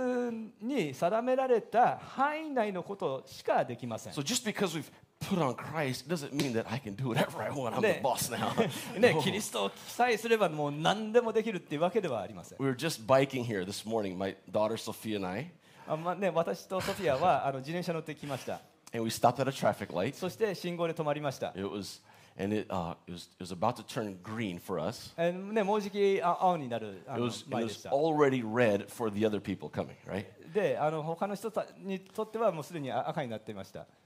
[0.61, 4.91] に定められた範囲内のことしかできません So just because we've
[5.24, 7.74] put on Christ doesn't mean that I can do whatever I want.
[7.76, 8.52] I'm the Ne- boss now.
[8.98, 15.50] ね、キリストを記載すればもう何でもできるっていうわけではありません We were just biking here this morning, my daughter Sophia and I,
[15.86, 18.60] あ、まあね、私とソフィアはあの自転車乗ってきました
[18.92, 20.14] and we stopped at a traffic light.
[20.14, 22.00] そして信号で止まりました、 It was,
[22.42, 25.12] and it, uh, it was it was about to turn green for us.
[25.18, 29.94] えーね、もうじきあ青になるあ It の was it 前で was した already red for the other people coming,
[30.08, 30.24] right?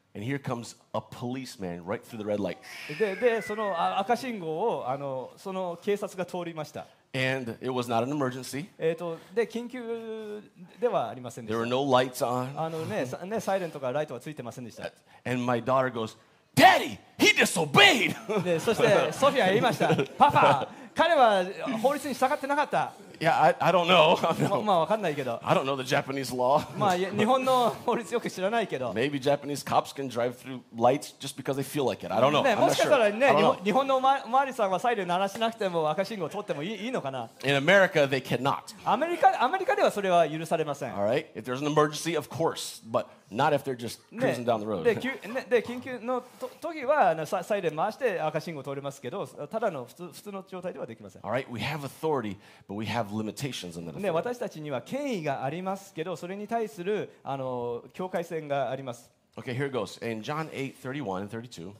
[0.08, 2.56] であの他の人たにとってはもうすでに赤になっていました And here comes a policeman right through the red light,
[2.98, 8.66] ででそのあ赤信号をあのその警察が通りました、 and it was not an emergency.
[8.78, 10.40] えー、とで緊急
[10.80, 12.56] ではありませんで There し were た no lights on.
[12.56, 14.92] あのねさねサイレンとかライトはついてませんでした。
[15.24, 16.16] And my daughter goes,
[16.54, 18.44] Daddy, he disobeyed.
[18.44, 19.88] でそしてソフィアは言いました。
[20.16, 21.44] パパ、彼は
[21.82, 22.92] 法律に従ってなかった。
[23.20, 24.16] yeah, I, I don't know.
[24.28, 26.62] I ま don't- まあわかんないけど、 I don't know the Japanese law.
[26.76, 28.90] まあいや日本の法律よく知らないけど。
[28.92, 32.12] Maybe Japanese cops can drive through lights just because they feel like it.
[32.12, 32.42] I don't know.
[32.42, 32.90] ね、 I'm も not しかし sure.
[32.90, 33.46] たら I ね、 don't 日 know.
[33.54, 37.30] 本日本のおまおまわりさんはサイレン鳴らしなくても赤信号を通ってもいいいいのかな。
[37.44, 38.74] In America, they cannot.
[38.84, 40.94] アメリカアメリカではそれは許されません。
[40.94, 41.26] All right?
[41.34, 44.66] If there's an emergency, of course, but not if they're just ね cruising down the
[44.66, 44.82] road.
[44.82, 51.22] できゅねで緊急のと時はあのササイレン回して赤信号通れますけど、ただの普通普通の状態ではできません。
[51.22, 51.46] All right?
[51.50, 52.36] We have authority,
[52.68, 54.12] but we have limitations in that ね、 authority.
[54.12, 59.10] 私たちには権威がありますけど、それに対するあの境界線があります。
[59.36, 59.98] Okay, here it goes.
[60.08, 61.74] In John 8, 31 and 32.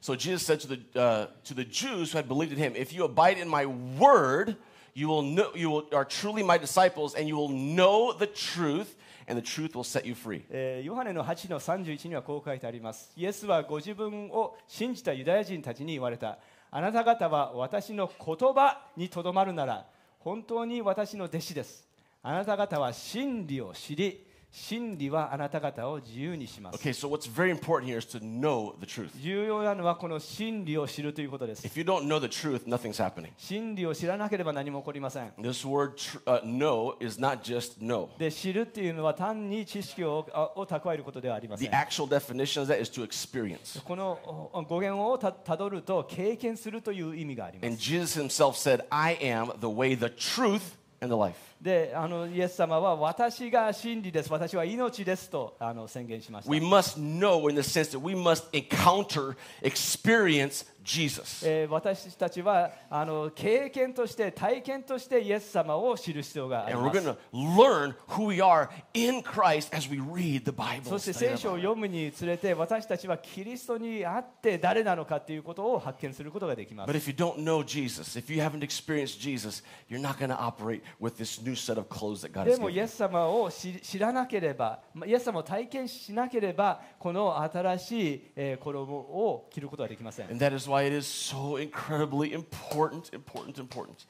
[0.00, 2.92] So Jesus said to the, uh, to the Jews who had believed in him, If
[2.92, 4.56] you abide in my word,
[4.92, 8.96] you will know you will, are truly my disciples, and you will know the truth,
[9.29, 10.43] And the truth will set you free.
[10.49, 13.11] えーヨハネの8の31にはこう書いてあります。
[13.15, 16.39] イエスはご自分を信じたユダヤ人たちに言われた。
[16.71, 19.85] あなた方は私の言葉にとどまるなら、
[20.19, 21.87] 本当に私の弟子です。
[22.23, 26.75] あなた方は真理を知り、真理はあなた方を自由にします。
[26.77, 29.09] Okay, so what's very important here is to know the truth.
[29.21, 31.67] 重要なのはこの真理を知るということです。
[31.67, 33.29] If you don't know the truth, nothing's happening.
[33.37, 35.29] 真理を知らなければ何も起こりません。
[35.37, 35.93] This word
[36.25, 38.09] uh, know is not just know.
[38.17, 41.73] で知るっていうのは単に知識をあを蓄えることではありませ The ん。
[41.73, 43.81] actual definition of that is to experience.
[43.83, 47.83] このお語源をたたどると経験するという意味がありま And す。
[47.83, 51.35] Jesus himself said, I am the way, the truth, and the life.
[51.61, 56.59] であのイエス様は私が真理です、私は命ですとあの宣言しました We。
[56.59, 61.45] must know in the sense that we must encounter, experience Jesus.
[61.45, 69.99] えー私たちはあの経験として体験としてイエス様を知る必要があり And ま we're す going to learn who we are in Christ as we
[69.99, 70.85] read the Bible.
[70.85, 80.29] そして聖書を.読むにつれて私たちはキリストにあって誰なのかということを発見することができます But if you don't know Jesus, if you haven't experienced Jesus, you're not going
[80.29, 90.29] to operate with this new set of clothes that God で has も given イエス様を知知らなければ、まイエス様を体験しなければ、この新しいえー衣を着ることはできません。
[90.29, 94.05] And that is why it is so incredibly important, important, important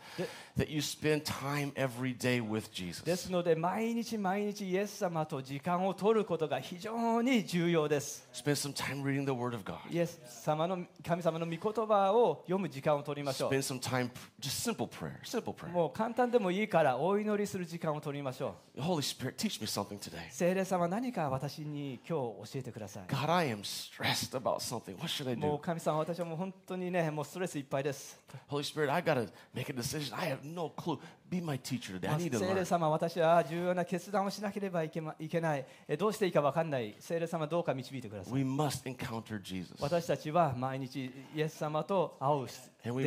[0.58, 3.16] that you spend time every day with で Jesus.
[3.18, 8.28] すので、毎日毎日イエス様と時間を取ることが非常に重要です。
[8.34, 9.78] Spend some time reading the Word of God.
[9.92, 15.56] イエス様の神様の御言葉を読む時間を取りましょ Spend some time, just simple prayer, simple う。
[15.56, 15.70] prayer.
[15.70, 18.82] もう簡単でもいいからお祈りする時間を取りましょう。
[18.82, 20.28] Holy Spirit, teach me something today.
[20.30, 23.04] 聖霊様何か私に今日教えてください。
[23.08, 24.96] God, I am stressed about something.
[24.96, 25.62] What should I もう do?
[25.62, 28.20] 神様私はもう本当にねもうストレスいっぱいです。
[28.50, 30.16] Holy Spirit, I got to make a decision.
[30.18, 31.00] I have no clue.
[31.30, 35.66] 聖霊様、私は重要な決断をしなければいけ,、ま、いけない。
[35.98, 36.96] どうしていいか分からない。
[37.00, 38.34] 聖霊様、どうか導いてください。
[38.34, 39.76] We must encounter Jesus.
[39.80, 42.48] 私たちは毎日、イエス様と会う
[42.84, 43.04] 出会う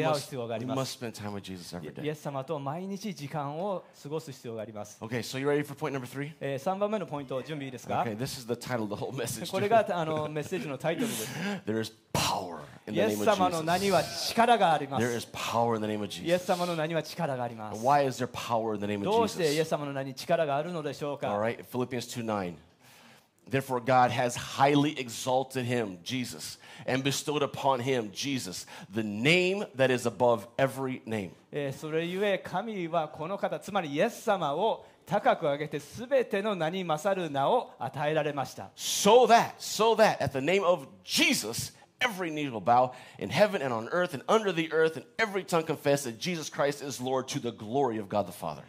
[0.55, 0.99] あります。
[1.03, 4.99] We must, we must イエス様と毎日時間を過ごす必要があります。
[5.01, 6.33] Okay, so、ready for point number three?
[6.39, 9.51] 3番目のポイント、準備いいですか？Okay, this is the title, the whole message.
[9.51, 11.33] これがあのメッセージのタイトルです。
[11.67, 11.81] There
[12.91, 15.05] イエス様の名には力があります。
[15.05, 17.81] イエス様の名には力があります。
[18.18, 19.66] there power in the name ど of うしてイエ Jesus?
[19.70, 22.54] ス様の名に力があるのでしょう All か right, Philippians 2 9.
[23.50, 29.90] Therefore, God has highly exalted him, Jesus, and bestowed upon him, Jesus, the name that
[29.90, 31.32] is above every name.
[31.52, 43.30] えーそれゆえ神はこの方つまりイエス様を高く上げてすべての名に勝る名を与えられました So that, so that at the name of Jesus, every knee will bow in
[43.30, 46.82] heaven and on earth and under the earth, and every tongue confess that Jesus Christ
[46.82, 48.64] is Lord to the glory of God the Father.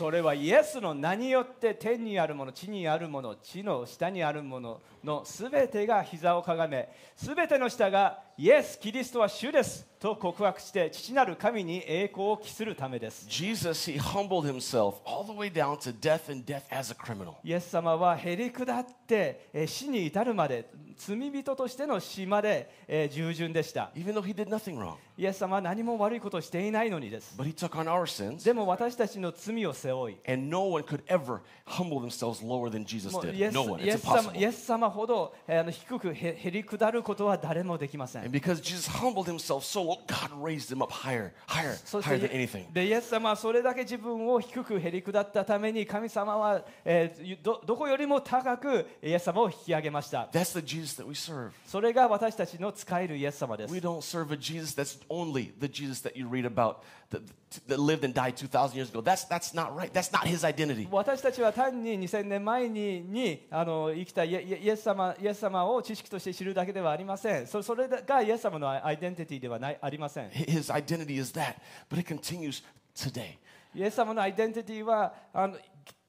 [0.00, 16.91] それはイエスの名によって天にあるもの地にあるもの地の下にあるもののすべてが膝をかがめすべての下が イエス・キリストは主ですと告白して父なる神に栄光を期するためです Jesus, he humbled himself all the way down to death and death as
[16.91, 17.35] a criminal.
[17.45, 24.95] イエス様はへり下ってえー死に至るまで罪人としての死までえー従順でした Even though he did nothing wrong.
[25.17, 32.45] イエス様は何も悪いことをしていないのにです But he took on our sins, でも私たちの罪を背負い and no one could ever humble themselves
[32.45, 33.53] lower than Jesus did.
[33.53, 33.81] No one.
[33.81, 34.37] It's impossible.
[34.37, 35.33] イエス様ほど
[35.71, 42.18] 低くへへり下ることは誰もできません And because Jesus humbled himself so low, God raised him up higher, higher, そし higher
[42.20, 42.72] than て anything.
[42.72, 51.50] でイエス様はそれだけ自分を低くへり下ったために神様は、えーどどこよりも高くイエス様を引き上げました That's the Jesus that we serve.
[51.66, 56.76] それが私たちの使えるイエス様です We don't serve a Jesus that's only the Jesus that you read about
[57.11, 57.21] That,
[57.67, 59.01] that lived and died 2,000 years ago.
[59.01, 59.93] That's, that's not right.
[59.93, 60.87] That's not his identity.
[60.91, 71.55] 私たちは単に2000年前ににあの生きたイエス様イエス様を知識として知るだけではありませんそそれがイエス様のアイデンティティではないありません His identity is that,
[71.89, 72.63] but it continues
[72.95, 73.37] today.
[73.73, 75.57] イエス様のアイデンティティはあの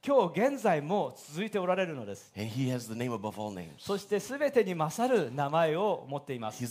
[0.06, 2.32] 今日現在も続いておられるのです.
[3.78, 6.64] そして全てに勝る名前を持っています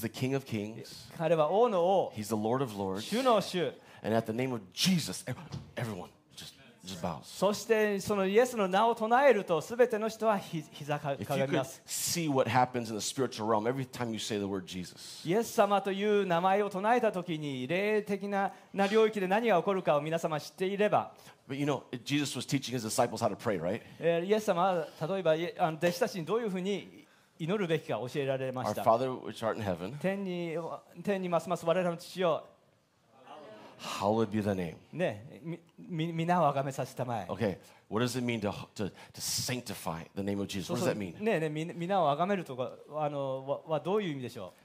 [1.18, 3.74] 彼は王の王 he's the Lord of Lords, 主の主
[4.06, 5.36] and at the name of Jesus, ev-
[5.76, 6.54] everyone just,
[6.86, 7.24] just bows.
[7.24, 14.20] そしてそのイエスの名を唱えると全ての人はひ膝かか you がみ could ます see what happens in the spiritual realm every time you
[14.20, 21.12] say the word Jesus, イエス様という名前を唱えた時に霊的なな領域で何が起こるかを皆様知っていれば
[21.48, 23.82] but you know, Jesus was teaching his disciples how to pray, right?
[24.00, 25.34] えーイエス様は例えば
[25.78, 27.06] 弟子たちにどういうふうに
[27.38, 30.56] 祈るべきか教えられま Our した Father which art in heaven, 天に
[31.04, 32.46] 天にますます我らの父を
[33.80, 34.76] hallowed be thy name.
[34.94, 37.58] ねみみ皆を崇めさせたまえ Okay,
[37.90, 40.70] what does it mean to, to, to sanctify the name of Jesus?
[40.72, 41.24] What そ does う that mean?
[41.24, 44.65] ねえね皆を崇めるとかあのははどういう意味でしょう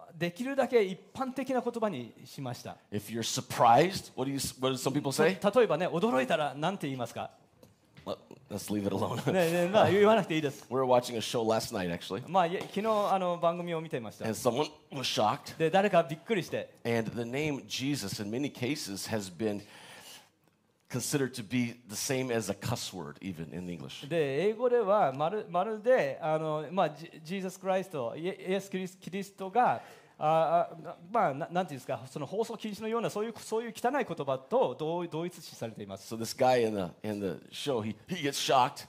[0.17, 2.77] できるだけ一般的な言葉にしました。
[2.91, 5.37] If you're surprised, what do, you, what do some people say?
[5.41, 7.31] 例えばね驚いたら何て言いますか。
[8.05, 8.17] Let-
[8.51, 9.15] Let's leave it alone.
[9.31, 10.65] ねえねえまあ言わなくていいです。
[10.69, 14.25] we were watching a show last night, actually, まあ昨日あの番組を見ていました。
[14.25, 15.57] and someone was shocked.
[15.57, 19.61] で誰かびっくりして And the name Jesus, in many cases, has been
[20.89, 24.05] considered to be the same as a cuss word, even in English.
[24.09, 28.77] で英語ではまるまるであの、まあ、ジジーザス・クライストイエス・キ
[29.09, 29.81] リストが
[30.23, 30.69] あ
[31.11, 38.87] まあななんていうんですかその放送禁止のようなそういうそういう汚い言葉と同同一視されています So this guy in the in the show, he, he gets shocked.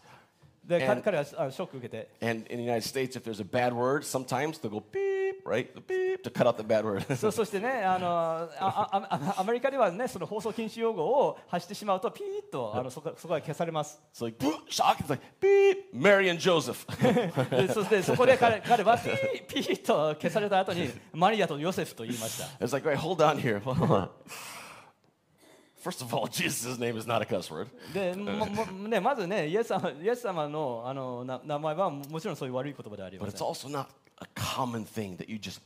[0.64, 5.21] で彼彼はショック受けて And in the United States, if there's a bad word, sometimes they'll go beep,
[5.44, 5.74] right?
[5.86, 7.16] Beep to cut out the bad word.
[7.16, 14.96] そそしてねあのあああアメリカではねその放送禁止用語を発してしまうとピーッとあのそこそこが消されます so like boop, shock.
[15.02, 16.86] It's like beep, Mary and Joseph.
[17.50, 23.60] でそしてそこで彼彼はピーピーッと消された後にマリアとヨセフと言いました it's like, wait, hold on here.
[25.82, 27.66] First of all, Jesus' name is not a cuss word.
[27.92, 33.86] でももね、まずねイエス様イエス様のあのな名前はもちろんそういう悪い言葉ではあり But ま it's せん also not
[34.22, 35.60] a common thing that you just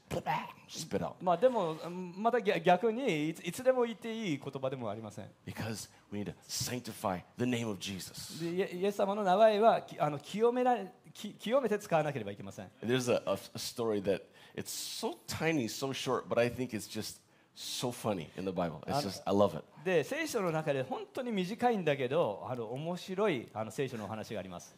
[0.68, 1.14] spit out.
[1.20, 1.76] まあでも
[2.16, 8.40] また逆逆にいついつでも言っていい言葉でもありません Because we need to sanctify the name of Jesus.
[8.42, 10.76] でイエス様の名前はきあの清めら
[11.12, 14.22] き清めて使わなければいけません There's a, a, story that
[14.54, 17.20] it's so tiny, so short, but I think it's just
[17.54, 18.82] so funny in the Bible.
[18.86, 19.64] It's just, I love it.
[19.84, 24.74] で聖書の中で本当に短いんだけどあの面白いあの聖書のお話があります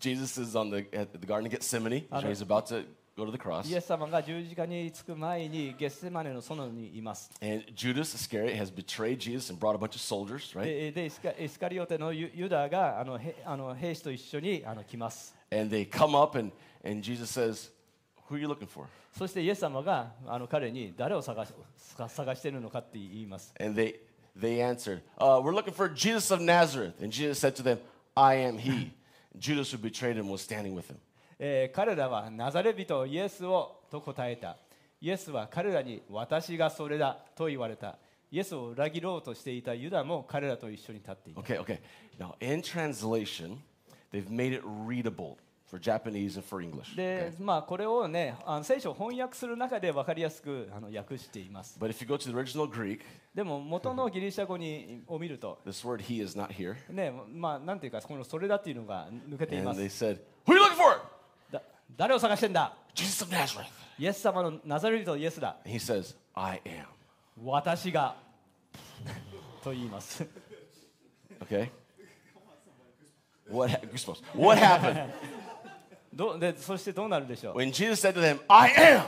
[0.00, 2.06] Jesus is on the, at the Garden of Gethsemane.
[2.10, 2.86] He's about to
[3.19, 3.69] go to the cross.
[3.69, 10.65] イエス様が十字架に着く前にゲッセマネの園にいます And Judas Iscariot has betrayed Jesus and brought a bunch of soldiers, right?
[10.65, 16.51] ででイスカイスカリオテのユユダがあのへあの兵士と一緒にあの来ます And they come up, and,
[16.83, 17.71] and Jesus says,
[18.29, 18.87] Who are you looking for?
[19.17, 21.53] そしてイエス様があの彼に誰を探し
[22.09, 23.53] 探しているのかって言います。
[23.59, 23.95] And they,
[24.37, 27.01] they answered, uh, We're looking for Jesus of Nazareth.
[27.01, 27.79] And Jesus said to them,
[28.15, 28.91] I am he.
[29.37, 30.97] Judas, who betrayed him, was standing with him.
[31.42, 34.58] えー彼らはナザレ人イエスをと答えた。
[35.00, 37.96] イエスは彼らに私がそれだと言われた。
[38.30, 41.40] イエスを裏切ろうとしていたユダも彼らと一緒に立っていた。
[41.40, 41.80] Okay, okay.
[42.18, 43.56] Now, in translation,
[44.12, 46.94] they've made it readable for Japanese and for English.
[46.94, 47.42] で okay?
[47.42, 51.78] まあ、これをねあの聖書を翻訳する中で分かりやすくあの訳しています。
[51.80, 53.00] But if you go to the original Greek,
[53.34, 56.76] でも元のギリシャ語にを見ると、this word he is not here.
[56.92, 60.04] ねまあ、なんていうかこのそれだっていうのが抜けていま And they す。
[60.04, 61.00] said, you looking for?
[61.50, 61.62] だ
[62.00, 63.66] 誰を探してんだ Jesus of Nazareth.
[63.98, 65.56] イエス様のナザレ人イエスだ。
[65.66, 66.84] He says, I am.
[67.44, 68.16] 私が
[69.62, 70.26] と言います。
[71.42, 71.68] Okay?
[73.50, 74.22] What, ha- goosebumps.
[74.34, 75.10] what happened?
[76.10, 79.02] どでそしてどうなるでしょう、When Jesus said to them, I am,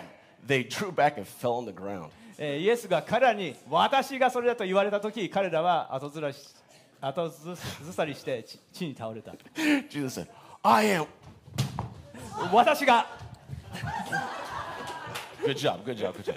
[0.46, 2.10] they drew back and fell on the ground.
[2.36, 6.46] えーイエスが彼らに私がそれだと言われた時彼らは後ずらし
[7.00, 9.32] 後ずずさりして地地に倒れた
[9.88, 10.28] Jesus said,
[10.62, 11.06] I am.
[12.52, 13.06] 私が
[15.44, 16.36] Good job, good job, good job.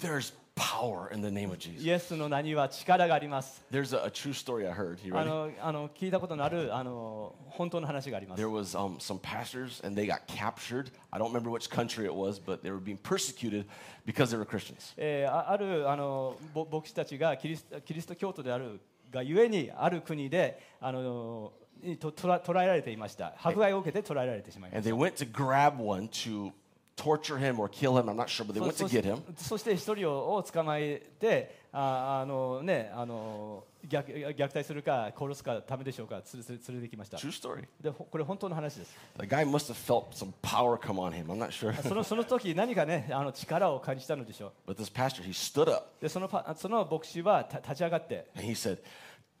[0.00, 1.82] There's power in the name of Jesus.
[1.82, 3.62] イエスの名には力があります。
[3.72, 4.98] There's a, a true story I heard.
[5.02, 5.26] You あ ready?
[5.26, 8.42] のあの聞いたことのあるあの本当の話があります。
[8.42, 10.90] There was um, some pastors and they got captured.
[11.10, 13.64] I don't remember which country it was, but they were being persecuted
[14.06, 14.92] because they were Christians.
[14.98, 18.80] えーああるあのぼ牧師たちがキリスキリスト教徒である
[19.10, 23.34] がゆえにある国であのにと捕ら捕らえられていました。
[23.42, 26.52] 迫害を受けて捕らえられてしまいま And し they went to grab one to
[26.96, 28.08] torture him or kill him.
[28.08, 28.66] I'm not sure, but they た。
[28.66, 29.20] went そ to そ get him.
[29.36, 37.16] そして一人をを捕まえてああのねあの虐虐待するか殺すかためでしょうか連れ連れてきました。
[37.16, 37.64] True story.
[37.80, 38.94] でほこれ本当の話です。
[39.18, 41.26] The guy must have felt some power come on him.
[41.26, 41.72] I'm not sure.
[41.88, 44.72] そのその時何かねあの力を感じたのでしょう。
[44.72, 48.78] But this pastor, he stood up でそのパその牧師はた立ち上がって and he said,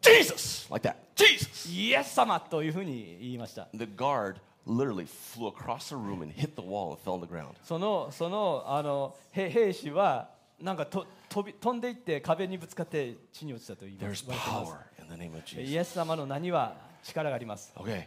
[0.00, 0.66] Jesus!
[0.70, 0.96] Like that.
[1.14, 1.70] Jesus!
[1.70, 3.68] イエス様というふうに言いました。
[3.74, 4.36] The guard
[4.66, 7.54] literally flew across the room and hit the wall and fell on the ground.
[7.62, 15.78] そのそのあの兵兵士はなんかと飛び飛んでいって壁にぶつかって地に落ちたと言いま There's power in the name of イ Jesus.
[15.78, 17.72] エス様の名には力があります。
[17.76, 18.06] Okay.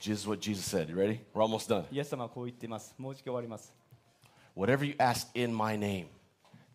[0.00, 0.88] This is what Jesus said.
[0.88, 1.20] You ready?
[1.32, 1.84] We're almost done.
[1.92, 2.94] イエス様はこう言っています。
[2.98, 3.72] もうじき終わります。
[4.56, 6.06] Whatever you ask in my name,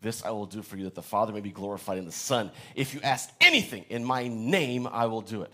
[0.01, 2.51] this I will do for you, that the Father may be glorified in the Son.
[2.75, 5.51] If you ask anything in my name, I will do it.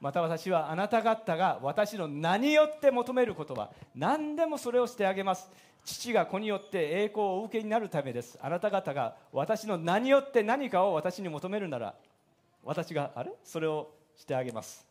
[0.00, 5.48] また私はあなた方が私の名によって求めることは何でもそれをしてあげます。
[5.84, 8.38] 父が子によって栄光をお受けになるためです。
[8.42, 11.94] あなた方が私の名によって何かを私に求めるなら
[12.62, 14.86] 私があれそれをしてあげます。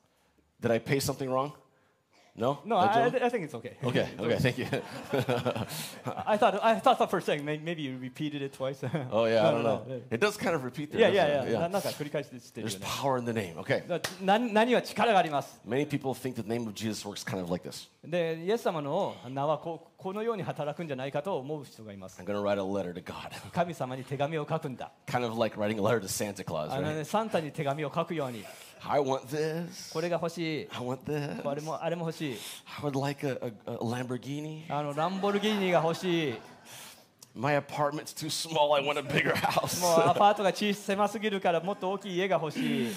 [0.62, 1.52] Did I pay something wrong?
[2.36, 2.60] No?
[2.66, 3.78] No, I, I think it's okay.
[3.84, 4.66] Okay, okay, thank you.
[6.26, 8.84] I thought I thought for a second may- maybe you repeated it twice.
[9.12, 9.86] oh, yeah, I don't no, know.
[9.88, 10.02] no.
[10.10, 11.02] It does kind of repeat there.
[11.02, 11.60] Yeah, yeah, yeah.
[11.60, 13.56] ななんか繰り返して There's power in the name.
[13.58, 13.88] Okay.
[13.88, 15.62] だ何何は力があります。
[15.68, 17.88] Many people think the name of Jesus works kind of like this.
[18.04, 22.20] で、イエス様の名はこうこのように働くんじゃないかと思う人がいます。
[22.20, 23.30] I'm going to write a letter to God.
[23.54, 24.92] 神様に手紙を書くんだ。
[25.06, 26.94] kind of like writing a letter to Santa Claus, あの?
[26.96, 28.44] ね、サンタに手紙を書くように、
[28.83, 29.93] I want this.
[29.93, 31.49] これが欲しい、 I want this.
[31.49, 32.39] あれもあれも欲しい、
[32.83, 34.63] I would like a, a, a Lamborghini.
[34.69, 36.35] あのランボルギーニが欲しい、
[37.35, 38.75] My apartment's too small.
[38.75, 39.81] I want a bigger house.
[39.81, 42.95] もうアパートが小狭すぎるからもっと大きい家が欲しい。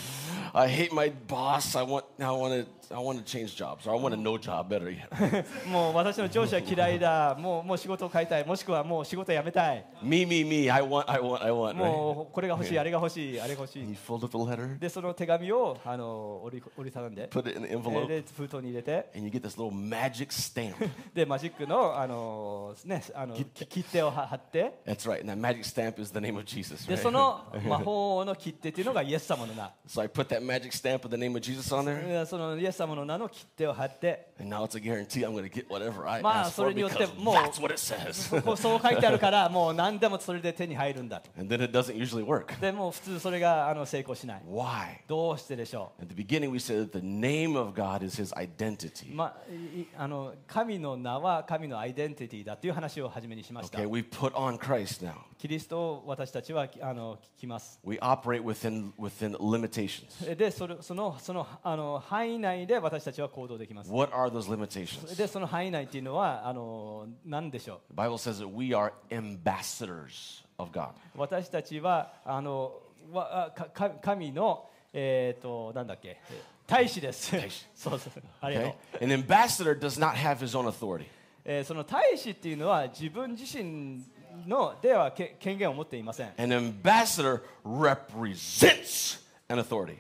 [0.53, 1.78] I hate my boss.
[1.78, 4.38] I want I want to I want to change jobs or I want a no
[4.38, 5.45] job better yet.
[5.70, 7.36] もう私の上司は嫌いだ。
[7.39, 8.45] もうもう仕事を変えたい。
[8.45, 9.86] もしくはもう仕事辞めたい。
[10.01, 10.72] me me me.
[10.72, 11.76] I want I want I want.
[11.76, 11.76] Right?
[11.76, 19.09] もうこれが欲しい、あれが欲しい、あれが欲し And い you。fold up the letter, で、その手紙をあの折り折りたたんで、 put it in the え envelope, で封筒に入れて、
[19.16, 20.76] and you get this little magic stamp.
[21.14, 25.22] でマジックのあのねあの切手を貼って、 That's right.
[25.22, 26.88] And that magic stamp is the name of Jesus.
[26.88, 26.97] で Right?
[26.97, 29.72] その魔法の切手っていうのがイエス様の名。
[29.88, 34.55] So I put that magic stamp with the name of Jesus on there, でそのイエス 様の名の切手を貼って、and
[34.55, 38.43] now it's a guarantee I'm going to get whatever I まあそれによってもう that's what it says.
[38.43, 41.31] こうそう書いてあるから、もう何でもそれで手に入るんだと。
[41.39, 42.61] and then it doesn't usually work.
[42.61, 44.43] でもう普通それがあの成功しない。
[44.49, 44.99] Why?
[45.09, 49.12] どうしてでしょ At the beginning, we said that the name of God is His identity.
[49.12, 53.79] う、まあ、あの神の名は神のアイデンティティだっていう話を初めにしました。
[53.79, 55.14] Okay, we put on Christ now.
[55.39, 57.79] キリストを私たちはあの聞きます。
[57.85, 60.35] We operate within within limitations.
[60.35, 63.91] でそれそのそのあの範囲内で私たちは行動できます。
[63.91, 65.17] What are those limitations?
[65.17, 70.91] でその範囲内っていうのはあの何でしょ The Bible says that we are ambassadors of God.
[70.91, 72.75] う私たちはあの
[73.12, 76.21] わあかか神の、えー、となんだっけ
[76.67, 77.29] 大使です。
[77.29, 77.37] 使
[77.75, 79.05] そうそうありがとう Okay?
[79.05, 81.07] An ambassador does not have his own authority.
[81.45, 84.03] えーその大使っていうのは自分自身
[84.47, 86.33] のではけ権限を持っていません。
[86.37, 89.97] An ambassador represents an authority.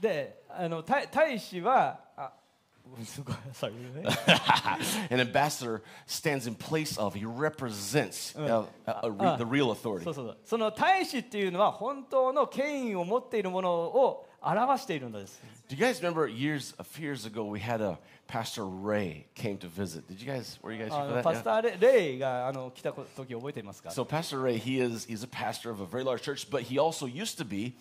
[0.00, 2.31] であの大大使はあ
[3.03, 4.03] すごい sorry ね
[5.09, 9.37] an ambassador stands in place of, he represents uh, a- a re- uh.
[9.37, 10.03] the real authority.
[10.03, 15.39] そうそうそうその大使っていうのは本当の権威を持っているものを表しているのです。
[15.69, 19.57] Do you guys remember years, a few years ago, we had a Pastor Ray came
[19.59, 20.07] to visit.
[20.07, 21.35] Did you guys, were you guys あ here の for パ that?
[21.39, 26.63] スターレレイがあの来た時覚えていますか So Pastor Ray, he is he's a pastor of a very large church, but
[26.63, 27.77] he also used to be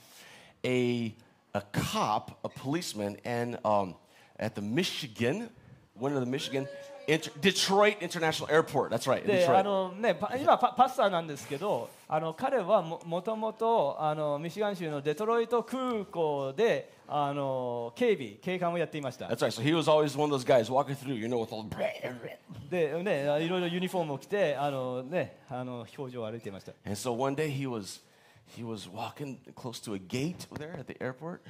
[0.64, 1.14] a
[1.55, 3.95] a cop, a policeman, and um,
[4.37, 5.49] at the Michigan,
[5.97, 6.67] one of the Michigan,
[7.07, 8.91] inter, Detroit International Airport.
[8.91, 9.63] That's right, であ Detroit.
[9.63, 19.51] のね、パ今パパスターなんですけどあの彼はももともとあのミシガン州のデトロイト空港であの警備警官をやっていました That's right.
[19.51, 21.65] So he was always one of those guys walking through, you know, with all.
[22.69, 28.01] でねいろいろユニフォームを着てあのねあの表情を歩いていました And so one day he was
[28.46, 31.42] he was walking close to a gate there at the airport,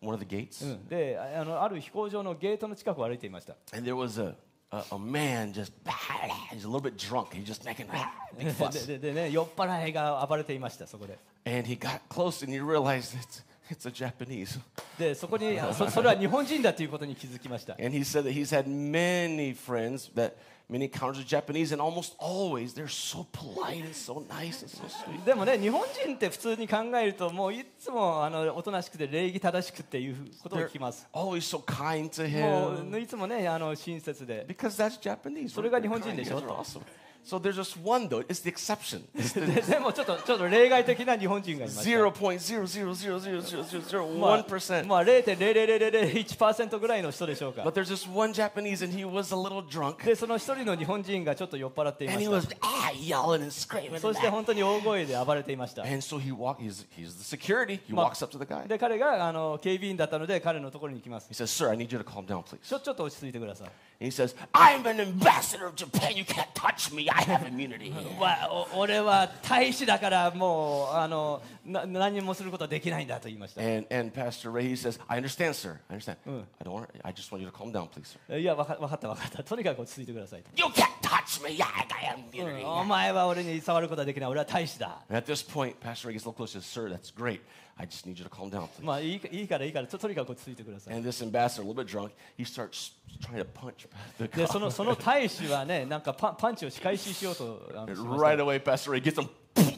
[0.00, 4.34] one of the gates, うんでああのある飛行場のゲートの近くを歩いていました and there was a
[4.72, 5.72] a, a man just
[6.50, 7.34] he's a little bit drunk.
[7.34, 7.86] He's just making
[8.36, 8.86] big で fuss.
[8.86, 14.58] ででね酔っ払いが暴れていましたそこで And he got close and he realized it's, it's a Japanese.
[14.98, 20.34] でそこにそそれは日本人だということに気づきました And he said that he's had many friends that
[20.69, 24.83] many encounters with Japanese, and almost always they're so polite and so nice and so
[24.87, 25.23] sweet.
[25.25, 35.49] でもね日本人って普通に考えるともういつもあのおとなしくて礼儀正しくっていうことを聞きます always so kind to も him ういつもねあの親切で because that's Japanese.
[35.49, 36.81] それが日本人.でしょ？Awesome.
[37.27, 38.23] So there's just one though.
[38.29, 39.03] It's the exception.
[39.13, 44.85] It's ででもちょっとちょっと例外的な日本人がいました zero point zero zero zero zero zero zero zero ま one あ percent.
[44.87, 52.41] まあ0.00001%ぐらいの人でしょうか But there's just one Japanese, and he was a little drunk, でその一人の日本人がちょっと酔っ払っていま and he
[52.41, 53.91] し was ah, yelling and screaming.
[53.95, 56.61] たそ and して.本当に大声で暴れていました And so he walked.
[56.61, 57.81] He's he's the security.
[57.89, 58.65] He walks up to the guy.
[58.69, 63.69] で彼があの警備員だったので彼のところに行きます He says, "Sir, I need you to calm down, please." ちょちょっと落ち着いてください
[63.99, 66.15] he says, I'm an ambassador of Japan.
[66.15, 67.09] You can't touch me.
[67.17, 67.91] I have immunity.
[68.19, 75.79] わお俺は大使だからもうあのな何もすることはできないんだと言いました and, and Pastor Ray, says, I understand, sir.
[75.89, 76.17] I understand.
[76.27, 78.37] I don't want, I just want you to calm down, please, sir.
[78.39, 81.59] いやわかわかったわかったとにかく落ち着いてくださいと You can't touch me.
[81.59, 81.65] I
[82.11, 82.65] have immunity.
[82.67, 86.61] お前は俺に触ることはできない俺は大使だ And at this point, Pastor Ray gets a little closer.
[86.61, 87.41] Sir, that's great.
[87.78, 88.84] I just need you to calm down, please.
[88.84, 93.86] まあいいかいいからいいからととにかく落ち着いてください And this ambassador, a little bit drunk, he starts trying to punch
[94.18, 94.58] the でそ cop.
[94.60, 99.28] のその大使はねなんかパンパンチを仕返ししようとあのしました Right away, Pastor Ray gets him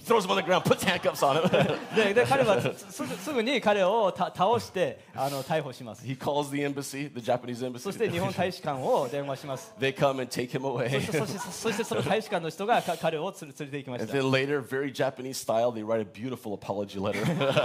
[0.10, 1.96] throws him on the ground, puts handcuffs on him.
[1.96, 6.04] でで彼はすすぐすぐに彼をた倒してあの逮捕します。
[6.06, 7.92] he calls the embassy, the Japanese そ embassy.
[7.94, 9.74] して日本大使館を電話します。
[9.80, 11.00] they come and take him そ away.
[11.02, 14.18] してそしてそしてその大使館の人がか彼をつ連れて行きまし And た。
[14.18, 17.20] then later, very Japanese style, they write a beautiful apology letter.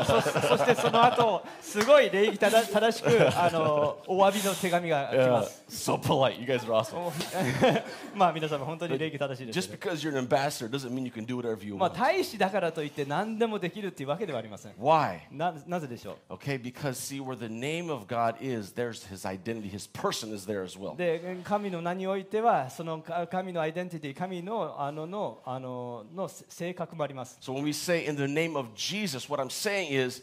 [0.04, 3.08] そそしてその後すごい礼儀正正しく
[3.40, 5.62] あのお詫びの手紙が来 Yeah, ます。
[5.68, 6.40] so polite.
[6.40, 7.82] You guys are awesome.
[8.14, 9.78] まあ皆様本当に礼儀正しいです Just ね。
[9.80, 11.98] because you're an ambassador doesn't mean you can do whatever you まあ want.
[11.98, 14.72] 大使だからといって何でもできるっていうわけではありません。
[14.72, 15.20] Why?
[15.30, 19.68] ななぜでしょ Okay, because see, where the name of God is, there's his identity.
[19.68, 20.94] His person is there as well.
[20.94, 20.96] う。
[20.96, 27.38] で神の名においてはそのか神のアイデンティティ神のあののあのの性格もあります。
[27.40, 30.22] So when we say in the name of Jesus, what I'm saying is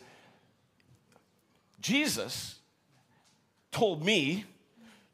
[1.79, 2.59] Jesus
[3.71, 4.45] told me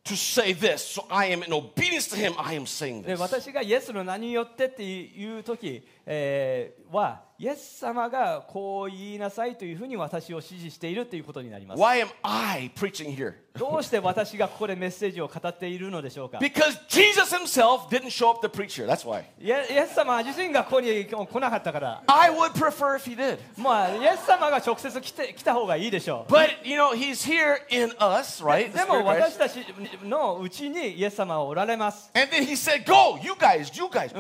[0.08, 0.82] to say this.
[0.96, 3.20] So I am in obedience to him, I am saying this.
[3.20, 11.80] 私がイエスの名によってっていう時、えーはイエス様がこう言いなさいというふうに私を指示しているということになります。
[11.80, 13.36] Why am I preaching here?
[13.56, 18.88] どうして私がここでメッセージを語っているのでしょうか Because Jesus himself didn't show up to preach here.
[18.88, 19.24] That's why.
[19.40, 23.38] イエス様自身がここに来なかったから、I would prefer if he did.
[23.56, 26.32] まあ、イエス様が直接来て来た方がいいでしょう。
[26.32, 28.74] But, you know, he's here in us, right?
[28.74, 29.64] でも.私たち
[30.04, 32.10] のうちにイエス様はおられます。
[32.16, 34.12] And then he said, Go, you guys, you guys,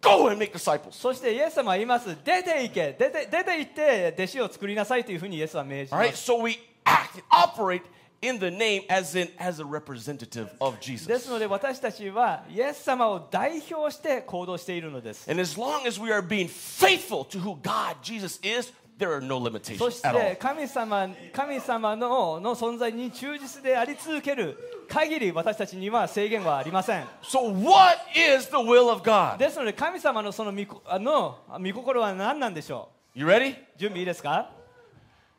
[0.00, 0.92] go and make disciples.
[0.92, 2.06] そしてイエス様は言います。
[2.24, 6.30] 出て行け、出て出て行って弟子を作りなさいというふうにイエスは命じ All ま right, す。
[6.30, 7.82] so we act and operate
[8.22, 11.18] in the name as in as a representative of で Jesus.
[11.18, 15.30] すので私たちはイエス様を代表して行動しているのです。
[15.30, 19.21] And as long as we are being faithful to who God, Jesus is, there are
[19.21, 20.19] no そ limitations し at all.
[20.31, 27.03] て神様神様のの存在に忠実であり続ける限り私たちには制限はありません。
[27.23, 29.37] So what is the will of God?
[29.37, 33.53] ですので神様のその御の御心は何なんでしょ You ready?
[33.53, 34.51] う準備いいですか？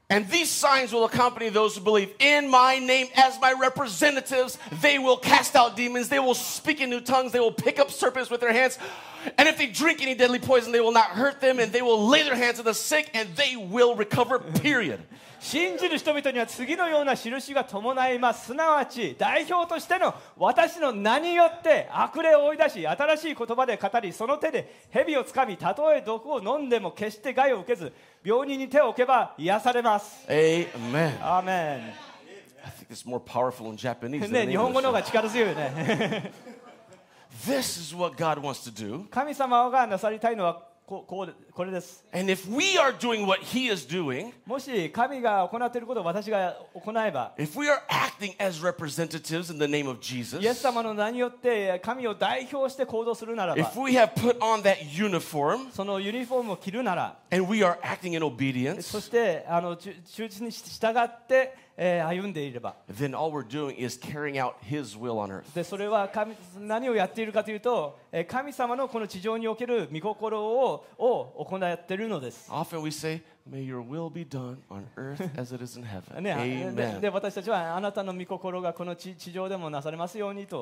[0.09, 4.59] And these signs will accompany those who believe in my name as my representatives.
[4.81, 6.09] They will cast out demons.
[6.09, 7.31] They will speak in new tongues.
[7.31, 8.77] They will pick up serpents with their hands.
[9.39, 11.59] And if they drink any deadly poison, they will not hurt them.
[11.59, 15.01] And they will lay their hands on the sick and they will recover, period.
[15.45, 31.18] 信じる人々には次のような印が伴いますすなわち代表としての私の名によって悪霊を追い出し新しい言葉で語りその手で蛇をつかみたとえ毒を飲んでも決して害を受けず 病人に手を置けば癒されます Amen.
[31.22, 31.94] アーメ
[32.62, 36.32] I think it's more powerful in Japanese ン than ね in 日本語の方.が力強いよね
[37.46, 39.08] This is what God wants to do.
[39.08, 42.04] 神様がなさりたいのはこ,こ,これです。
[42.12, 47.64] Doing, もし神が行っていることを私が行えば、Jesus,
[50.40, 57.36] イエス様の名によって神を代表して行動するならば、uniform, そのユニフォームを着るなら、そ
[59.00, 59.94] してあの忠
[60.28, 65.54] 実に従って、えー歩んでいれば then all we're doing is carrying out His will on earth.
[65.54, 72.50] でそれは神何をやっているかというと、えー神様のこの地上における御心をを行っているのです。
[72.50, 76.20] Often we say, May your will be done on earth as it is in heaven.
[76.20, 76.34] ね、
[76.74, 77.00] で Amen.
[77.00, 80.58] で私たちはあなたの御心がこの地地上でもなされますようにと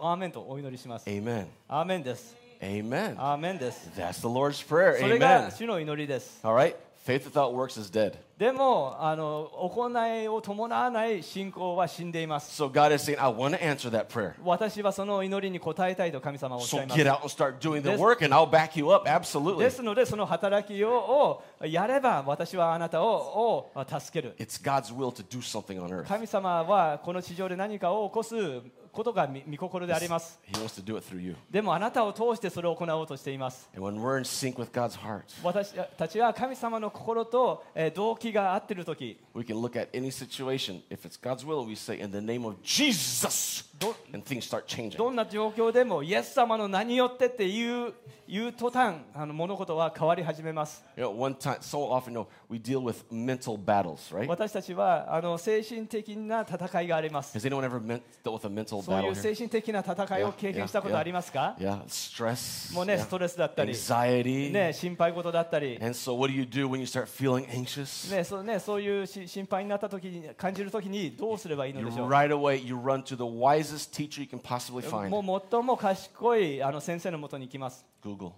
[0.00, 1.08] おアーメンとお祈りします。
[1.08, 1.46] Amen.
[1.68, 2.34] アーメンです。
[2.60, 3.14] Amen.
[3.16, 3.88] アーメンです。
[3.96, 4.98] That's the Lord's prayer.
[4.98, 6.40] それが.主の祈りです。
[6.44, 6.74] All right?
[7.06, 8.14] Faith without works is dead.
[8.38, 9.90] でもあの行
[10.22, 12.62] いを伴わない信仰は死んでいます。
[14.44, 16.96] 私はその祈りに応えたいと神様をおっしいます。
[19.58, 24.36] ですので、その働きを,やれば私はあなた,を助ける。
[26.06, 28.36] 神様はこの地上で何かを起こす。
[28.92, 31.36] ことがみ御心であります He wants to do it through you.
[31.50, 40.10] でもあなたを通してそれを行おうとしています And when we're in sync with God's heart, 私たちは神様の心と、えー動機が合っている時 we can look at any
[40.10, 40.82] situation.
[40.90, 43.67] If it's God's will, we say, In the name of Jesus,
[44.12, 44.96] And things start changing.
[44.96, 47.94] どんな状況でも、イエス様の何よってって言う,
[48.26, 50.84] いうとたんあの物事は変わり始めます。
[54.26, 57.38] 私たちはあの精神的な戦いがあります。
[57.38, 57.62] Has anyone
[58.82, 61.56] そういう精神的な戦いを経験したことありますか？
[62.74, 65.78] もうね、ストレスだったり、ね、心配事だったり。
[65.78, 66.16] ね、そ
[68.40, 75.09] うね、そういうし心配になった時に、感じる時にどうすればいいのでしょう？You, wisest teacher you can possibly find.
[75.09, 77.85] もう最も賢いあの先生のもとに行きます。
[78.03, 78.31] Google.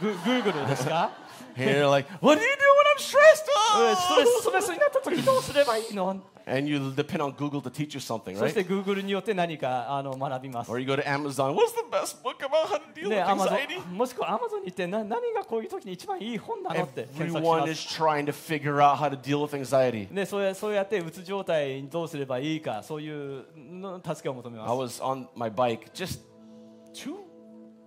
[0.00, 1.10] グ Google ですか
[1.56, 3.46] And you're like, what do you do when I'm stressed?
[3.92, 8.84] えストレスストレスになった時どうすればいいの And you depend on Google to teach you something, そして right?
[8.84, 10.70] Google によって何かあの学びます。
[10.70, 11.54] Or you go to Amazon.
[11.54, 13.88] What's the best book about how to deal ね、 with アマゾ anxiety?
[13.92, 18.00] ンもしくはアマゾンに行ってな何がこういう時に一番いい本なのって検索し Everyone ま is す。
[18.02, 20.12] trying to figure out how to deal with anxiety.
[20.12, 25.00] ね、そうやそうやってうつ状態にどうすればいいかそういうの助けを求め I ます。
[25.00, 26.20] was on my bike just
[26.94, 27.16] two,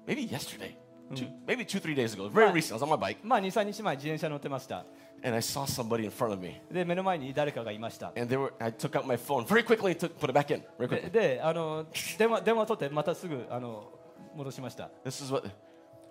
[0.06, 0.76] maybe yesterday,
[1.16, 2.30] two, maybe two, three days ago.
[2.30, 2.54] Very Right.
[2.54, 2.74] recent.
[2.74, 4.86] I was on my bike まあ2、3日前自転車乗ってました。
[5.24, 6.62] and I saw somebody in front of me.
[6.72, 8.08] で目の前に誰かがいました。
[8.18, 10.54] And they were, I took out my phone very quickly and took, put it back
[10.54, 11.12] in very で quickly.
[11.12, 11.86] であの
[12.18, 13.92] 電話電話取ってまたすぐあの
[14.36, 14.90] 戻しました。
[15.04, 15.50] This is what,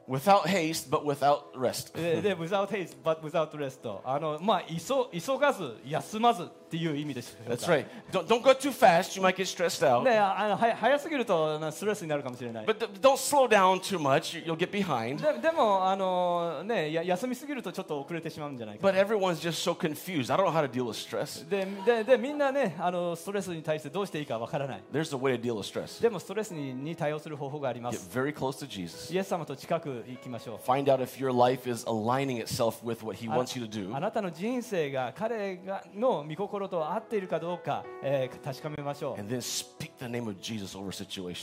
[0.08, 1.94] without haste, but without rest.
[1.96, 7.85] でで without haste but without rest あのまあ急急がず休まず っていう意味でしょうか That's right.
[8.11, 9.15] Don't, don't go too fast.
[9.15, 10.01] You might get stressed out.
[10.03, 12.65] ねあのは早すぎるとなストレスになるかもしれない。
[12.65, 14.35] But don't slow down too much.
[14.43, 15.17] You- You'll get behind.
[15.21, 20.33] ででもあの、ね、や休みすぎるとちょっと遅れてしまうんじゃないか But everyone's just so confused.
[20.33, 21.47] I don't know how to deal with stress.
[21.47, 26.01] でででみんなねあのストレスに対してどうしていいかわからない There's a way to deal with stress.
[26.01, 29.13] でもストレスにに対応する方法がありま Get す very close to Jesus.
[29.13, 33.65] イエス様と近く行きましょう Find out if your life is aligning itself with what He あ wants you
[33.65, 33.95] to do.
[33.95, 39.17] あなたの人生が彼がの御心ころと合っているかどうか、え、確かめましょう。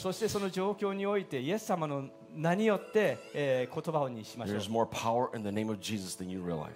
[0.03, 6.71] そしてその状況において、イエス様の名によって、えー言葉にしましょう There's more power in the name of Jesus than you realize.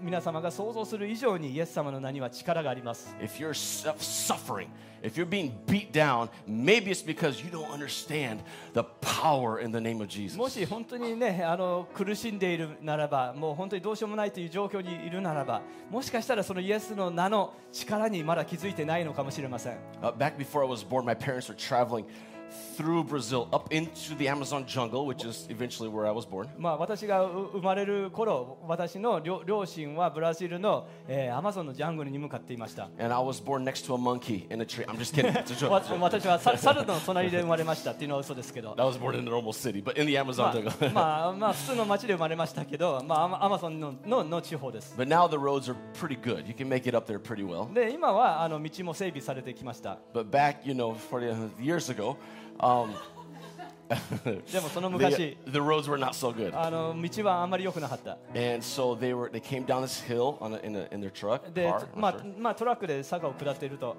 [0.00, 4.68] 皆様が想像する以上にイエス様の名には力があります If you're su- suffering,
[5.02, 8.40] if you're being beat down, maybe it's because you don't understand
[8.74, 10.36] the power in the name of Jesus.
[10.36, 22.04] もし本当にねあの苦しんでいるならばもう本当にどうしようもないという状況にいるならばもしかしたらそのイエスの名の力にまだ気づいてないのかもしれません Uh, back before I was born, my parents were traveling
[22.79, 26.47] through Brazil up into the Amazon jungle, which is eventually where I was born.
[26.57, 34.85] まあ、私がう生まれる頃私の両両親はブラジルの、えーアマゾンのジャングルに向かっていました And I was born next to a monkey in a tree.
[34.85, 35.33] I'm just kidding.
[35.33, 35.69] It's a joke.
[35.71, 40.89] わ私はさ猿の隣で生まれましたっていうのは嘘ですけど I was born in a normal city, but in the ま Amazon jungle.
[40.89, 46.47] あ、まあ、まあ普通の町で生まれましたけど、まあアマ、アマゾンののの地方です but now the roads are pretty good.
[46.47, 47.71] You can make it up there pretty well.
[47.73, 52.15] で今はあの道も整備されてきました But back, you know, 40 years ago,
[52.58, 52.94] Um,
[54.50, 55.36] でもその昔、
[56.54, 58.16] あの道はあんまり良くなかった。
[61.52, 62.08] で、ま
[62.50, 63.96] あ、トラックで坂を下っていると。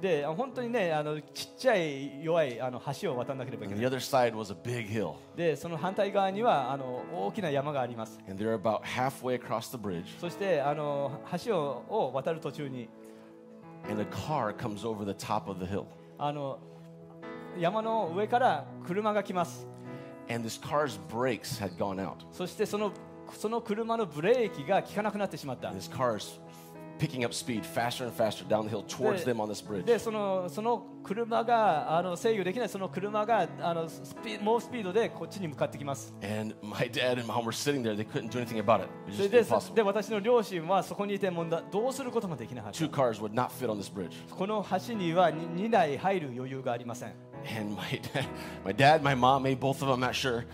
[0.00, 3.66] で、本当にね、あのちっちゃい弱いあの橋を渡らなければ。
[5.36, 8.18] で、その反対側にはあの大きな山があります。
[10.18, 11.56] そしてあの橋,
[11.88, 12.88] を渡る途中に。
[13.88, 15.86] And a car comes over the top of the hill.
[16.18, 16.58] あの
[17.58, 19.66] 山の上から車が来ます
[20.28, 22.16] And this car's brakes had gone out.
[22.32, 22.92] そしてその
[23.36, 26.40] その車のブレーキが効かなくなってしまった this car is
[26.98, 29.84] picking up speed faster and faster down the hill towards The- them on this bridge.
[29.84, 37.94] でそのその車があの制御できないその車があのスピ猛スピードでこっちに向かってきます And my dad and mom were sitting there.
[37.96, 38.88] They couldn't do anything about it.
[39.08, 39.74] It そ was れ just で impossible.
[39.74, 44.10] で私の両親はそこにいてもんだどうすることもできなかった Two cars would not fit on this bridge.
[44.34, 47.12] この橋には 2, 台入る余裕がありません
[47.56, 48.24] And my dad,
[48.64, 50.44] my dad, my mom, maybe both of them, I'm not sure.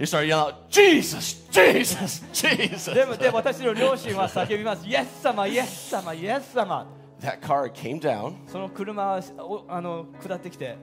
[0.00, 2.94] They started yelling out, Jesus, Jesus, Jesus.
[2.94, 6.86] でもで私の両親は叫びますイエス様イエス様イエス様
[7.20, 8.32] That car came down.
[8.46, 10.78] その車はおあの下ってきて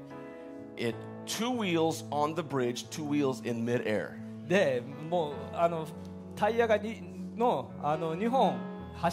[0.77, 0.95] It
[1.25, 4.11] two wheels on the bridge, two wheels in midair.
[4.47, 5.87] でもうあの
[6.35, 7.01] タイヤがに
[7.35, 8.55] のあの2本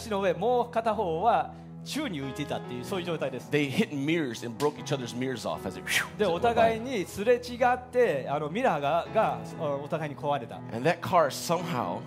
[0.05, 1.51] 橋の上もう片方は
[1.85, 5.85] 宙に浮いていたっていうそういう状態です They hit mirrors and broke each other's mirrors off as it.
[6.17, 11.99] でお互い.にすれ違ってあのミラーががあお互いに壊れた And that car somehow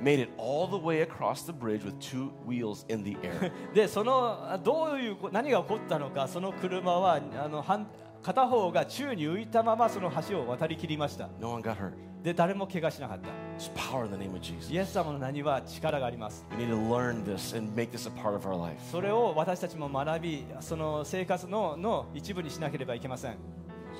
[0.00, 3.50] made it all the way across the bridge with two wheels in the air.
[3.74, 7.86] でそのあどういうこ何が起こったのかその車はあの半
[8.24, 11.92] 片方が宙に浮いたままその橋を渡り切りました no one got hurt.
[12.22, 14.72] で誰も怪我しなかった There's power in the name of Jesus.
[14.72, 18.76] イエス様の名には力があります We need to learn this and make this a part of our life.
[18.90, 23.36] それを私たちも学びその生活のの一部にしなければいけません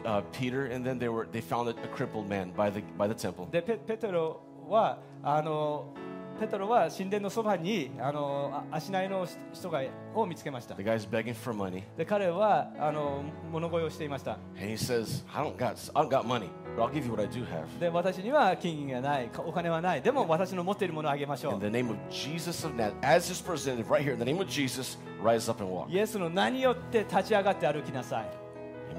[0.05, 3.14] Uh, Peter and then they were they found a crippled man by the by the
[3.14, 3.51] temple.
[3.51, 5.95] でペペテロはあの
[6.41, 9.82] ペテロは神殿のそばにあのあ足内の人が
[10.14, 13.22] を見つけました The guy's begging for money, で彼はあの
[13.53, 17.22] 物乞いをしていました and he says, "I don't got I don't got money, but I'll give you what
[17.22, 23.89] I do have." で私には金銀がないかお金はないでも私の持っているものをあげましょ In う the name of Jesus of Nazareth, as his representative
[23.89, 25.89] right here, in the name of Jesus, rise up and walk.
[25.91, 28.30] イエスの名によって立ち上がって歩きなさい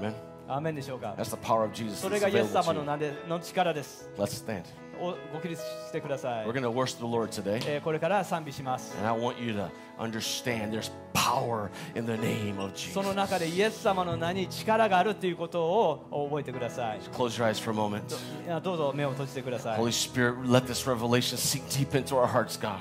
[0.00, 0.14] Amen.
[0.48, 2.00] アーメンでしょうか That's the power of Jesus.
[2.00, 4.62] それがイエス様の.名での力です Let's stand.
[5.00, 7.60] おご起立してください We're、going to worship the Lord today.
[7.66, 9.68] えーこれから賛美します And I want you to
[9.98, 13.14] understand there's power in the name of その Jesus.
[13.14, 18.60] 中でイエス様の名に力があるということを覚えてください Close your eyes for a moment.
[18.62, 22.78] どうぞ目を閉じてください Holy Spirit, let this revelation sink deep into our hearts, God.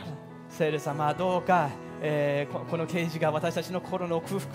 [0.49, 1.69] 聖霊様どうか、
[2.01, 4.45] えーここの啓示が私たちの心の空腹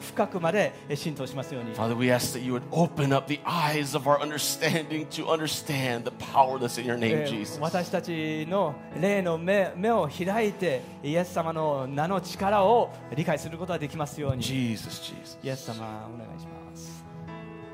[0.00, 5.26] 深くまでえー浸透しますように Father, we ask that you would open up the eyes of our understanding to
[5.26, 7.60] understand the power that's in your name, えー Jesus.
[7.60, 15.38] 私たちの霊の目目を開いてイエス様の名の力を理解することができますように Jesus, Jesus.
[15.42, 16.59] イエス様お願いします